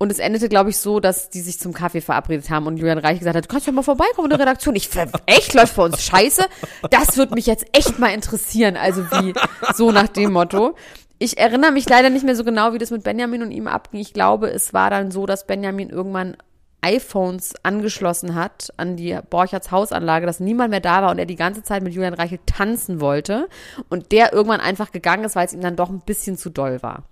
[0.04, 2.98] Und es endete, glaube ich, so, dass die sich zum Kaffee verabredet haben und Julian
[2.98, 4.76] Reich gesagt hat, du kannst ja mal vorbeikommen in der Redaktion.
[4.76, 4.90] Ich,
[5.28, 6.44] echt, läuft bei uns scheiße?
[6.90, 8.76] Das würde mich jetzt echt mal interessieren.
[8.76, 9.34] Also wie,
[9.74, 10.76] so nach dem Motto.
[11.20, 14.02] Ich erinnere mich leider nicht mehr so genau, wie das mit Benjamin und ihm abging.
[14.02, 16.36] Ich glaube, es war dann so, dass Benjamin irgendwann
[16.82, 21.38] iPhones angeschlossen hat an die Borcherts Hausanlage, dass niemand mehr da war und er die
[21.38, 23.48] ganze Zeit mit Julian Reichelt tanzen wollte
[23.88, 26.84] und der irgendwann einfach gegangen ist, weil es ihm dann doch ein bisschen zu doll
[26.84, 27.04] war.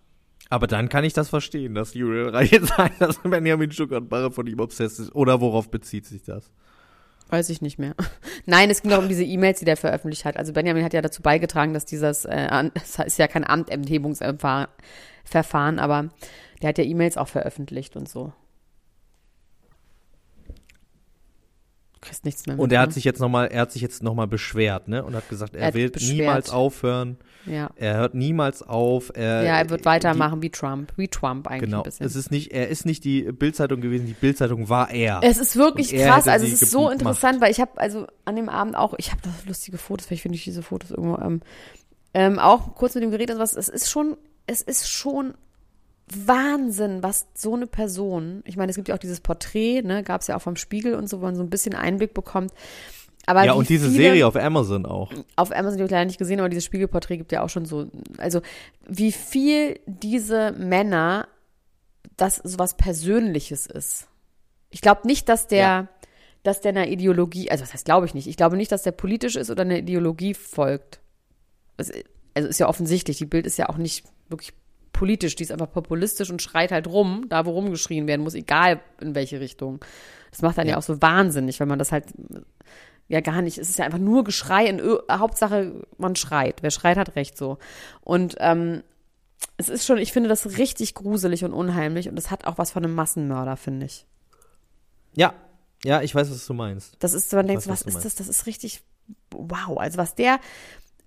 [0.51, 4.59] Aber dann kann ich das verstehen, dass Julian Reichelt sagt, dass Benjamin Stuttgart-Barre von ihm
[4.59, 5.15] obsessed ist.
[5.15, 6.51] Oder worauf bezieht sich das?
[7.29, 7.95] Weiß ich nicht mehr.
[8.45, 10.35] Nein, es ging doch um diese E-Mails, die der veröffentlicht hat.
[10.35, 16.09] Also Benjamin hat ja dazu beigetragen, dass dieses, äh, es ist ja kein Amtenthebungsverfahren, aber
[16.61, 18.33] der hat ja E-Mails auch veröffentlicht und so.
[22.01, 22.93] Kriegst nichts mehr mit, Und er hat ne?
[22.95, 25.03] sich jetzt nochmal, er hat sich jetzt nochmal beschwert, ne?
[25.03, 26.17] Und hat gesagt, er, Er hat will beschwert.
[26.17, 27.17] niemals aufhören.
[27.45, 27.69] Ja.
[27.75, 29.11] Er hört niemals auf.
[29.15, 30.93] Er, ja, er wird die- weitermachen wie Trump.
[30.97, 31.77] Wie Trump eigentlich Genau.
[31.79, 32.05] ein bisschen.
[32.05, 35.21] Es ist nicht, er ist nicht die Bildzeitung gewesen, die Bildzeitung war er.
[35.23, 36.27] Es ist wirklich krass.
[36.27, 39.21] Also es ist so interessant, weil ich habe also an dem Abend auch, ich habe
[39.23, 41.17] da lustige Fotos, vielleicht finde ich diese Fotos irgendwo.
[41.19, 41.41] Ähm,
[42.13, 43.55] ähm, auch kurz mit dem geredet und was.
[43.55, 45.33] Es ist schon, es ist schon
[46.13, 48.41] Wahnsinn, was so eine Person.
[48.45, 50.95] Ich meine, es gibt ja auch dieses Porträt, ne, gab es ja auch vom Spiegel
[50.95, 52.51] und so, wo man so ein bisschen Einblick bekommt.
[53.27, 55.11] Aber ja, und diese viele, Serie auf Amazon auch.
[55.35, 57.65] auf Amazon die habe ich leider nicht gesehen, aber dieses Spiegelporträt gibt ja auch schon
[57.65, 57.87] so,
[58.17, 58.41] also
[58.87, 61.27] wie viel diese Männer
[62.17, 64.07] das sowas Persönliches ist.
[64.69, 65.87] Ich glaube nicht, dass der, Ja.
[66.43, 68.27] dass der einer Ideologie, also das heißt, glaube ich nicht.
[68.27, 70.99] Ich glaube nicht, dass der politisch ist oder einer Ideologie folgt.
[71.77, 71.91] Das,
[72.33, 74.53] also ist ja offensichtlich, die Bild ist ja auch nicht wirklich
[74.93, 78.81] politisch, die ist einfach populistisch und schreit halt rum, da wo rumgeschrien werden muss, egal
[78.99, 79.83] in welche Richtung.
[80.31, 80.77] Das macht dann ja, Ja.
[80.77, 82.05] auch so wahnsinnig, wenn man das halt
[83.07, 86.61] ja gar nicht, es ist ja einfach nur Geschrei in Ö Hauptsache man schreit.
[86.63, 87.57] Wer schreit, hat recht so.
[88.01, 88.83] Und ähm,
[89.57, 92.71] es ist schon, ich finde das richtig gruselig und unheimlich und es hat auch was
[92.71, 94.05] von einem Massenmörder, finde ich.
[95.13, 95.33] Ja,
[95.83, 96.95] ja, ich weiß, was du meinst.
[96.99, 98.15] Das ist, man denkt, was was ist das?
[98.15, 98.81] Das ist richtig,
[99.31, 99.77] wow.
[99.77, 100.39] Also was der,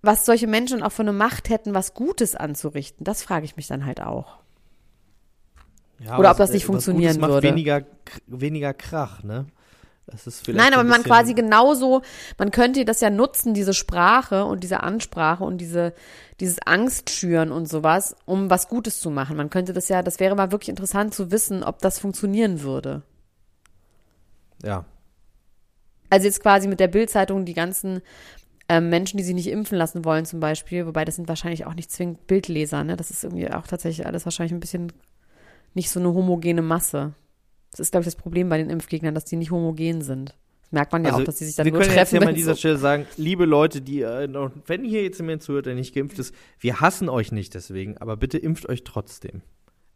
[0.04, 3.66] was solche Menschen auch für eine Macht hätten, was Gutes anzurichten, das frage ich mich
[3.66, 4.38] dann halt auch.
[6.00, 7.48] Ja, Oder ob das nicht Gutes funktionieren macht würde.
[7.48, 7.82] Weniger,
[8.26, 9.46] weniger Krach, ne?
[10.48, 12.02] Nein, aber man quasi genauso,
[12.36, 15.94] man könnte das ja nutzen, diese Sprache und diese Ansprache und diese,
[16.40, 19.36] dieses Angstschüren und sowas, um was Gutes zu machen.
[19.36, 23.02] Man könnte das ja, das wäre mal wirklich interessant zu wissen, ob das funktionieren würde.
[24.62, 24.84] Ja.
[26.10, 28.02] Also jetzt quasi mit der Bildzeitung die ganzen
[28.68, 31.74] ähm, Menschen, die sich nicht impfen lassen wollen zum Beispiel, wobei das sind wahrscheinlich auch
[31.74, 32.96] nicht zwingend Bildleser, ne?
[32.96, 34.92] Das ist irgendwie auch tatsächlich alles wahrscheinlich ein bisschen
[35.74, 37.14] nicht so eine homogene Masse.
[37.70, 40.36] Das ist, glaube ich, das Problem bei den Impfgegnern, dass die nicht homogen sind.
[40.62, 42.24] Das merkt man ja Also, auch, dass die sich dann wir nur können jetzt treffen,
[42.24, 44.28] mal an dieser so Stelle sagen, liebe Leute, die, äh,
[44.66, 48.16] wenn hier jetzt jemand zuhört, der nicht geimpft ist, wir hassen euch nicht deswegen, aber
[48.16, 49.42] bitte impft euch trotzdem.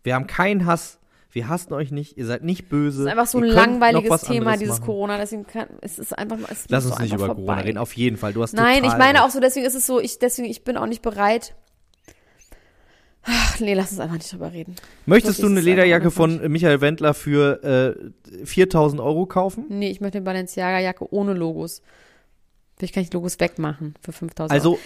[0.02, 0.98] Wir haben keinen Hass,
[1.30, 3.04] wir hassen euch nicht, ihr seid nicht böse.
[3.04, 4.86] Das ist einfach so ein langweiliges Thema, dieses machen.
[4.86, 5.18] Corona.
[5.18, 7.42] Deswegen kann, es ist einfach, es Lass uns nicht über vorbei.
[7.42, 8.32] Corona reden, auf jeden Fall.
[8.32, 10.76] Du hast Nein, ich meine auch so, deswegen ist es so, ich, deswegen, ich bin
[10.76, 11.54] auch nicht bereit.
[13.24, 14.74] Ach, nee, lass uns einfach nicht drüber reden.
[15.04, 17.62] Möchtest du eine Lederjacke von Michael Wendler für
[18.32, 19.66] äh, 4000 Euro kaufen?
[19.68, 21.82] Nee, ich möchte eine Balenciaga-Jacke ohne Logos.
[22.78, 24.54] Vielleicht kann ich Logos wegmachen für 5000 Euro.
[24.54, 24.78] Also,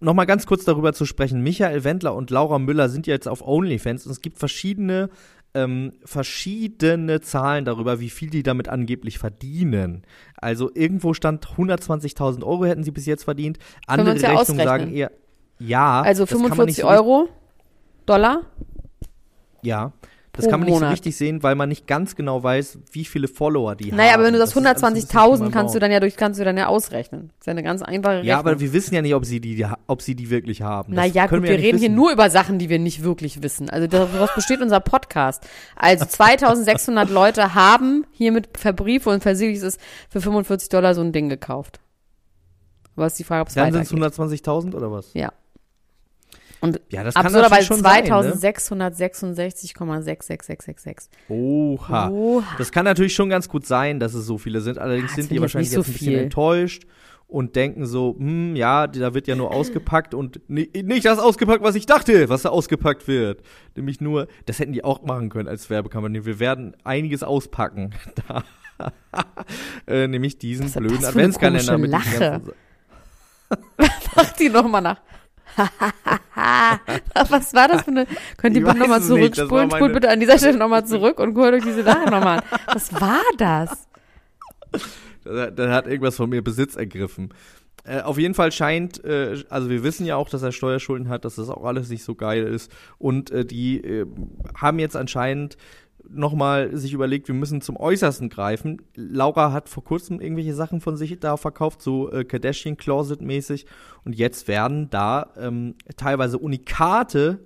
[0.00, 1.42] nochmal ganz kurz darüber zu sprechen.
[1.42, 5.10] Michael Wendler und Laura Müller sind ja jetzt auf OnlyFans und es gibt verschiedene,
[5.54, 10.04] ähm, verschiedene Zahlen darüber, wie viel die damit angeblich verdienen.
[10.36, 13.58] Also, irgendwo stand 120.000 Euro hätten sie bis jetzt verdient.
[13.86, 15.10] Andere ja Rechnungen sagen eher,
[15.58, 16.02] ja.
[16.02, 17.28] Also das kann man nicht 45 so Euro,
[18.06, 18.42] Dollar.
[19.62, 19.92] Ja.
[20.38, 20.92] Das pro kann man nicht so Monat.
[20.94, 23.96] richtig sehen, weil man nicht ganz genau weiß, wie viele Follower die haben.
[23.96, 26.44] Naja, aber wenn du das bisschen 120.000 Schimmer kannst du dann ja durch, kannst du
[26.44, 27.28] dann ja ausrechnen.
[27.30, 28.28] Das ist ja eine ganz einfache Rechnung.
[28.28, 30.94] Ja, aber wir wissen ja nicht, ob sie die, ob sie die wirklich haben.
[30.94, 31.94] Das Naja, gut, wir, ja reden hier wissen.
[31.96, 33.68] nur über Sachen, die wir nicht wirklich wissen.
[33.68, 35.46] Also daraus besteht unser Podcast.
[35.76, 41.28] Also 2600 Leute haben hiermit verbrieft und versiegelt ist für 45 Dollar so ein Ding
[41.28, 41.80] gekauft.
[42.96, 44.46] Aber es ist die Frage, ob es Dann sind es weitergeht.
[44.48, 45.12] 120.000 oder was?
[45.14, 45.32] Ja.
[46.60, 48.08] Und Ja, das kann absurderweise schon sein, ne?
[48.08, 51.08] 2666,66666.
[51.28, 52.08] Oha.
[52.08, 52.44] Oha.
[52.58, 54.78] Das kann natürlich schon ganz gut sein, dass es so viele sind.
[54.78, 56.18] Allerdings Ah, das sind die wahrscheinlich so jetzt ein bisschen viel.
[56.18, 56.84] enttäuscht
[57.26, 61.62] und denken so, hm, ja, da wird ja nur ausgepackt und ni- nicht das ausgepackt,
[61.62, 63.42] was ich dachte, was da ausgepackt wird.
[63.76, 66.24] Nämlich nur, das hätten die auch machen können als Werbekampagne.
[66.24, 67.90] Wir werden einiges auspacken.
[68.28, 68.44] Da.
[69.88, 72.40] äh, nämlich diesen blöden Adventskalender mit Lache?
[74.14, 75.00] Mach die nochmal nach.
[77.28, 78.06] Was war das für eine?
[78.36, 79.70] Könnt ihr bitte nochmal nicht, zurückspulen?
[79.70, 82.44] war Spult bitte an dieser Stelle nochmal zurück und hört euch diese Sache nochmal an.
[82.66, 83.88] Was war das?
[85.24, 87.34] Da, da hat irgendwas von mir Besitz ergriffen.
[87.84, 91.24] Äh, auf jeden Fall scheint, äh, also wir wissen ja auch, dass er Steuerschulden hat,
[91.24, 92.70] dass das auch alles nicht so geil ist.
[92.98, 94.06] Und äh, die äh,
[94.54, 95.56] haben jetzt anscheinend
[96.10, 98.82] nochmal sich überlegt, wir müssen zum Äußersten greifen.
[98.94, 103.66] Laura hat vor kurzem irgendwelche Sachen von sich da verkauft, so äh, Kardashian Closet mäßig.
[104.04, 107.40] Und jetzt werden da ähm, teilweise Unikate,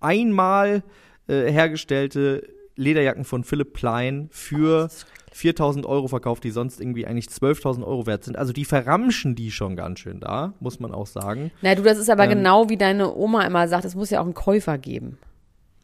[0.00, 0.82] einmal
[1.28, 2.46] äh, hergestellte
[2.76, 4.88] Lederjacken von Philipp Plein für
[5.32, 8.36] 4000 Euro verkauft, die sonst irgendwie eigentlich 12.000 Euro wert sind.
[8.36, 11.50] Also die verramschen die schon ganz schön da, muss man auch sagen.
[11.62, 12.30] Na, du, das ist aber Ähm.
[12.30, 15.18] genau wie deine Oma immer sagt, es muss ja auch einen Käufer geben.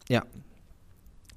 [0.09, 0.23] Ja.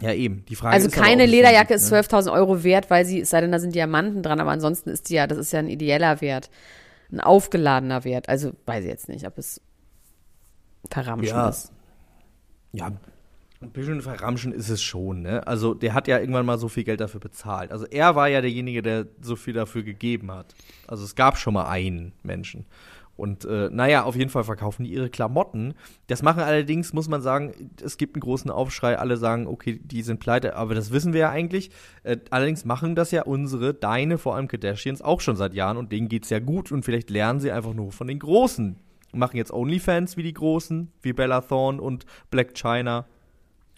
[0.02, 0.44] Ja, eben.
[0.50, 2.00] Die Frage Also ist keine Lederjacke ist ne?
[2.00, 5.10] 12.000 Euro wert, weil sie, es sei denn, da sind Diamanten dran, aber ansonsten ist
[5.10, 6.50] die ja, das ist ja ein ideeller Wert.
[7.12, 8.28] Ein aufgeladener Wert.
[8.28, 9.62] Also weiß ich jetzt nicht, ob es
[10.90, 11.50] verramschen Ja.
[11.50, 11.72] ist.
[12.74, 12.92] Ja,
[13.62, 15.48] ein bisschen verramschen ist es schon, ne?
[15.48, 17.72] Also der hat ja irgendwann mal so viel Geld dafür bezahlt.
[17.72, 20.54] Also er war ja derjenige, der so viel dafür gegeben hat.
[20.88, 22.66] Also es gab schon mal einen Menschen.
[23.18, 25.74] Und äh, naja, auf jeden Fall verkaufen die ihre Klamotten.
[26.08, 28.98] Das machen allerdings, muss man sagen, es gibt einen großen Aufschrei.
[29.00, 31.72] Alle sagen, okay, die sind pleite, aber das wissen wir ja eigentlich.
[32.04, 35.92] Äh, allerdings machen das ja unsere, deine, vor allem Kardashians, auch schon seit Jahren und
[35.94, 36.72] denen geht's ja gut.
[36.74, 38.76] Und vielleicht lernen sie einfach nur von den Großen.
[39.14, 43.06] Machen jetzt Onlyfans wie die Großen, wie Bella Thorne und Black China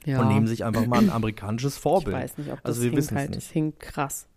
[0.04, 0.20] Ja.
[0.20, 2.16] und nehmen sich einfach mal ein amerikanisches Ich Vorbild.
[2.18, 3.30] weiß nicht, ob das also wir hinkt es halt.
[3.30, 3.42] nicht.
[3.44, 4.28] Das hinkt krass.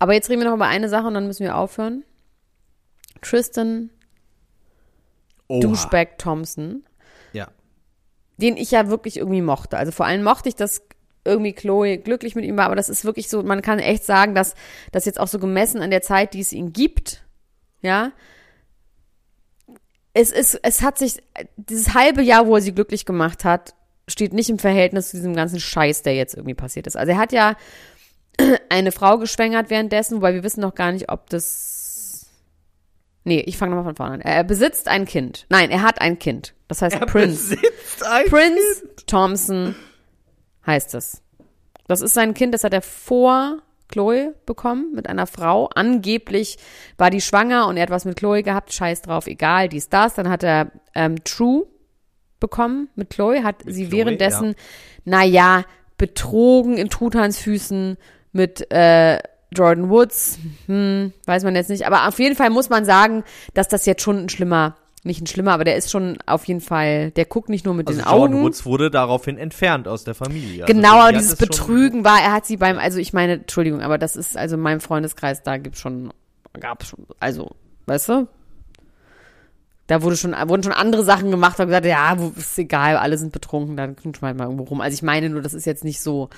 [0.00, 2.02] Aber jetzt reden wir noch über eine Sache und dann müssen wir aufhören.
[3.20, 3.90] Tristan
[5.60, 6.84] Douchebag Thompson,
[7.32, 7.48] Ja.
[8.36, 9.76] den ich ja wirklich irgendwie mochte.
[9.76, 10.82] Also vor allem mochte ich, dass
[11.24, 14.34] irgendwie Chloe glücklich mit ihm war, aber das ist wirklich so, man kann echt sagen,
[14.34, 14.54] dass
[14.90, 17.24] das jetzt auch so gemessen an der Zeit, die es ihn gibt,
[17.80, 18.12] ja,
[20.14, 21.22] es ist, es hat sich,
[21.56, 23.74] dieses halbe Jahr, wo er sie glücklich gemacht hat,
[24.08, 26.96] steht nicht im Verhältnis zu diesem ganzen Scheiß, der jetzt irgendwie passiert ist.
[26.96, 27.56] Also er hat ja
[28.68, 31.81] eine Frau geschwängert währenddessen, wobei wir wissen noch gar nicht, ob das.
[33.24, 34.20] Nee, ich fange nochmal von vorne an.
[34.20, 35.46] Er besitzt ein Kind.
[35.48, 36.54] Nein, er hat ein Kind.
[36.68, 37.56] Das heißt Prince.
[37.56, 39.74] Besitzt ein Prince Thompson
[40.66, 41.22] heißt es.
[41.86, 43.58] Das ist sein Kind, das hat er vor
[43.88, 45.68] Chloe bekommen mit einer Frau.
[45.74, 46.56] Angeblich
[46.96, 48.72] war die schwanger und er hat was mit Chloe gehabt.
[48.72, 50.14] Scheiß drauf, egal, dies, das.
[50.14, 51.66] Dann hat er ähm, True
[52.40, 54.54] bekommen mit Chloe, hat sie Chloe, währenddessen, ja.
[55.04, 55.64] naja,
[55.98, 57.98] betrogen in Trutans Füßen
[58.32, 59.18] mit äh,
[59.52, 60.38] Jordan Woods.
[60.66, 61.86] Hm, weiß man jetzt nicht.
[61.86, 63.24] Aber auf jeden Fall muss man sagen,
[63.54, 66.60] dass das jetzt schon ein schlimmer, nicht ein schlimmer, aber der ist schon auf jeden
[66.60, 68.44] Fall, der guckt nicht nur mit Also den Jordan Augen.
[68.44, 70.64] Woods wurde daraufhin entfernt aus der Familie.
[70.64, 73.80] Also Genau, aber hat dieses Betrügen war, er hat sie beim, also ich meine, Entschuldigung,
[73.82, 76.12] aber das ist, also in meinem Freundeskreis, da gibt's schon,
[76.58, 77.50] gab schon, also,
[77.86, 78.28] weißt du?
[79.88, 83.32] Da wurde schon, wurden schon andere Sachen gemacht und gesagt, ja, ist egal, alle sind
[83.32, 84.80] betrunken, dann knutschen wir halt mal irgendwo rum.
[84.80, 86.30] Also ich meine nur, das ist jetzt nicht so,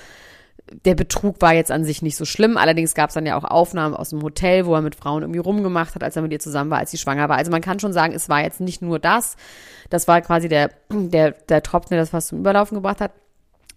[0.71, 2.57] der Betrug war jetzt an sich nicht so schlimm.
[2.57, 5.39] Allerdings gab es dann ja auch Aufnahmen aus dem Hotel, wo er mit Frauen irgendwie
[5.39, 7.37] rumgemacht hat, als er mit ihr zusammen war, als sie schwanger war.
[7.37, 9.35] Also man kann schon sagen, es war jetzt nicht nur das.
[9.89, 13.11] Das war quasi der, der, der Tropfen, der das fast zum Überlaufen gebracht hat.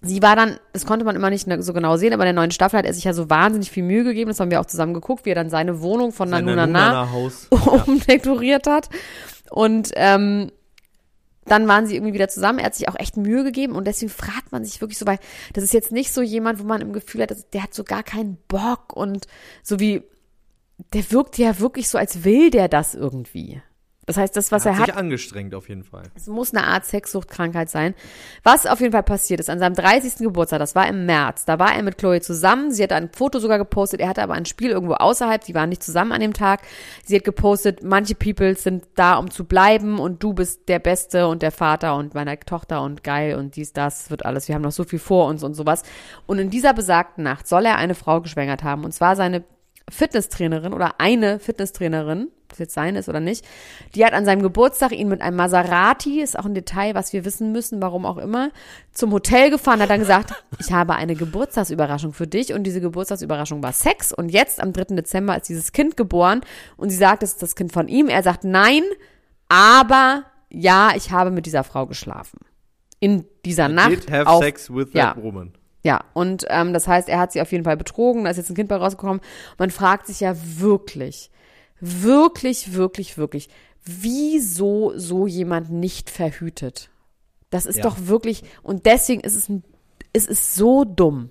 [0.01, 2.53] Sie war dann, das konnte man immer nicht so genau sehen, aber in der neuen
[2.53, 4.29] Staffel hat er sich ja so wahnsinnig viel Mühe gegeben.
[4.29, 7.09] Das haben wir auch zusammen geguckt, wie er dann seine Wohnung von Nanunana
[7.87, 8.89] umdekoriert hat.
[9.51, 10.53] Und ähm,
[11.49, 12.59] dann waren sie irgendwie wieder zusammen.
[12.59, 15.19] Er hat sich auch echt Mühe gegeben und deswegen fragt man sich wirklich so, weil
[15.53, 18.03] das ist jetzt nicht so jemand, wo man im Gefühl hat, der hat so gar
[18.03, 19.27] keinen Bock und
[19.63, 20.03] so wie,
[20.93, 23.63] der wirkt ja wirklich so, als will der das irgendwie.
[24.09, 26.05] Das heißt, das, was hat er hat, sich angestrengt auf jeden Fall.
[26.17, 27.95] es muss eine Art Sexsuchtkrankheit sein.
[28.43, 30.21] Was auf jeden Fall passiert ist, an seinem 30.
[30.21, 32.73] Geburtstag, das war im März, da war er mit Chloe zusammen.
[32.73, 34.01] Sie hat ein Foto sogar gepostet.
[34.01, 35.45] Er hatte aber ein Spiel irgendwo außerhalb.
[35.45, 36.63] Die waren nicht zusammen an dem Tag.
[37.05, 41.29] Sie hat gepostet, manche People sind da, um zu bleiben und du bist der Beste
[41.29, 44.49] und der Vater und meine Tochter und geil und dies, das wird alles.
[44.49, 45.83] Wir haben noch so viel vor uns und sowas.
[46.27, 49.45] Und in dieser besagten Nacht soll er eine Frau geschwängert haben und zwar seine
[49.91, 53.45] Fitnesstrainerin oder eine Fitnesstrainerin, das jetzt seine ist oder nicht,
[53.95, 57.25] die hat an seinem Geburtstag ihn mit einem Maserati, ist auch ein Detail, was wir
[57.25, 58.51] wissen müssen, warum auch immer,
[58.93, 63.63] zum Hotel gefahren, hat dann gesagt, ich habe eine Geburtstagsüberraschung für dich und diese Geburtstagsüberraschung
[63.63, 64.97] war Sex und jetzt am 3.
[64.97, 66.41] Dezember ist dieses Kind geboren
[66.77, 68.09] und sie sagt, es ist das Kind von ihm.
[68.09, 68.83] Er sagt nein,
[69.49, 72.41] aber ja, ich habe mit dieser Frau geschlafen.
[73.01, 73.91] In dieser Nacht.
[73.91, 75.15] Did have auf, sex with ja.
[75.15, 75.53] that woman.
[75.85, 78.51] ja, und ähm, das heißt, er hat sie auf jeden Fall betrogen, da ist jetzt
[78.51, 79.21] ein Kind bei rausgekommen.
[79.59, 81.31] Man fragt sich ja wirklich,
[81.81, 83.49] wirklich, wirklich, wirklich,
[83.85, 86.91] wieso so jemand nicht verhütet?
[87.51, 87.83] Das ist Ja.
[87.85, 89.65] doch wirklich, und deswegen ist es, ein,
[90.13, 91.31] es ist so dumm.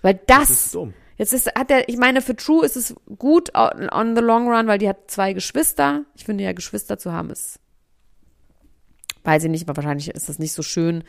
[0.00, 0.94] Weil das, Das ist dumm.
[1.16, 4.48] jetzt ist, hat er, ich meine, für True ist es gut on, on the long
[4.48, 6.04] run, weil die hat zwei Geschwister.
[6.16, 7.60] Ich finde ja, Geschwister zu haben ist,
[9.24, 11.04] weiß ich nicht, aber wahrscheinlich ist das nicht so schön.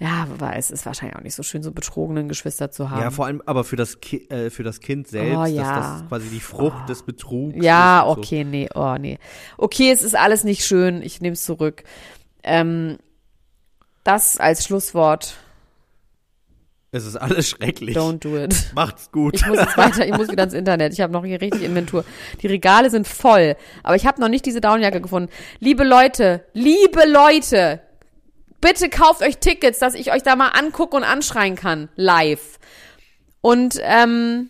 [0.00, 3.00] Ja, aber es ist wahrscheinlich auch nicht so schön, so betrogenen Geschwister zu haben.
[3.00, 5.62] Ja, vor allem aber für das, Ki äh, für das Kind selbst, Oh, ja.
[5.62, 8.20] dass das quasi die Frucht des Betrugs Ja, ist und so.
[8.20, 9.18] okay, nee, oh nee.
[9.56, 11.84] Okay, es ist alles nicht schön, ich nehme es zurück.
[12.42, 12.98] Ähm,
[14.02, 15.36] das als Schlusswort,
[16.90, 17.96] Es ist alles schrecklich.
[17.96, 18.72] don't do it.
[18.74, 19.34] Macht's gut.
[19.36, 20.92] Ich muss jetzt weiter, ich muss wieder ins Internet.
[20.92, 22.04] Ich habe noch hier richtig Inventur.
[22.42, 25.30] Die Regale sind voll, aber ich habe noch nicht diese Downjacke gefunden.
[25.60, 27.80] Liebe Leute, liebe Leute,
[28.64, 32.58] bitte kauft euch Tickets, dass ich euch da mal angucken und anschreien kann, live.
[33.42, 34.48] Und ähm,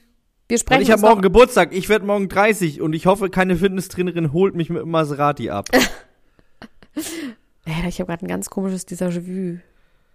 [0.49, 1.73] wir sprechen und ich habe morgen Geburtstag.
[1.73, 5.69] Ich werde morgen 30 und ich hoffe, keine Fitnesstrainerin holt mich mit dem Maserati ab.
[7.67, 9.59] Äh, ich habe gerade ein ganz komisches Déjà-vu.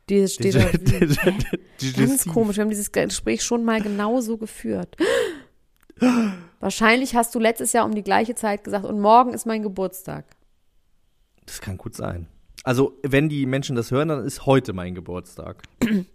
[0.07, 1.97] Dieses Déjà-vu.
[1.97, 2.57] Ganz komisch.
[2.57, 4.95] Wir haben dieses Gespräch schon mal genau so geführt.
[6.59, 10.25] Wahrscheinlich hast du letztes Jahr um die gleiche Zeit gesagt, und morgen ist mein Geburtstag.
[11.47, 12.27] Das kann gut sein.
[12.63, 15.63] Also, wenn die Menschen das hören, dann ist heute mein Geburtstag.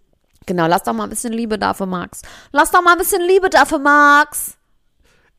[0.47, 2.21] Genau, lass doch mal ein bisschen Liebe da für Max.
[2.51, 4.57] Lass doch mal ein bisschen Liebe da für Max.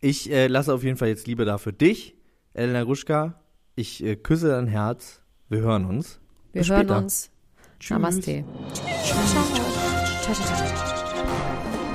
[0.01, 2.17] Ich äh, lasse auf jeden Fall jetzt Liebe da für dich,
[2.55, 3.41] Elena Ruschka.
[3.77, 5.21] Ich äh, küsse dein Herz.
[5.49, 6.19] Wir hören uns.
[6.53, 6.99] Wir Bis hören später.
[6.99, 7.31] uns.
[7.79, 7.91] Tschüss.
[7.91, 8.45] Namaste.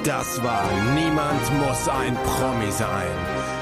[0.06, 3.41] Das war Niemand muss ein Promi sein.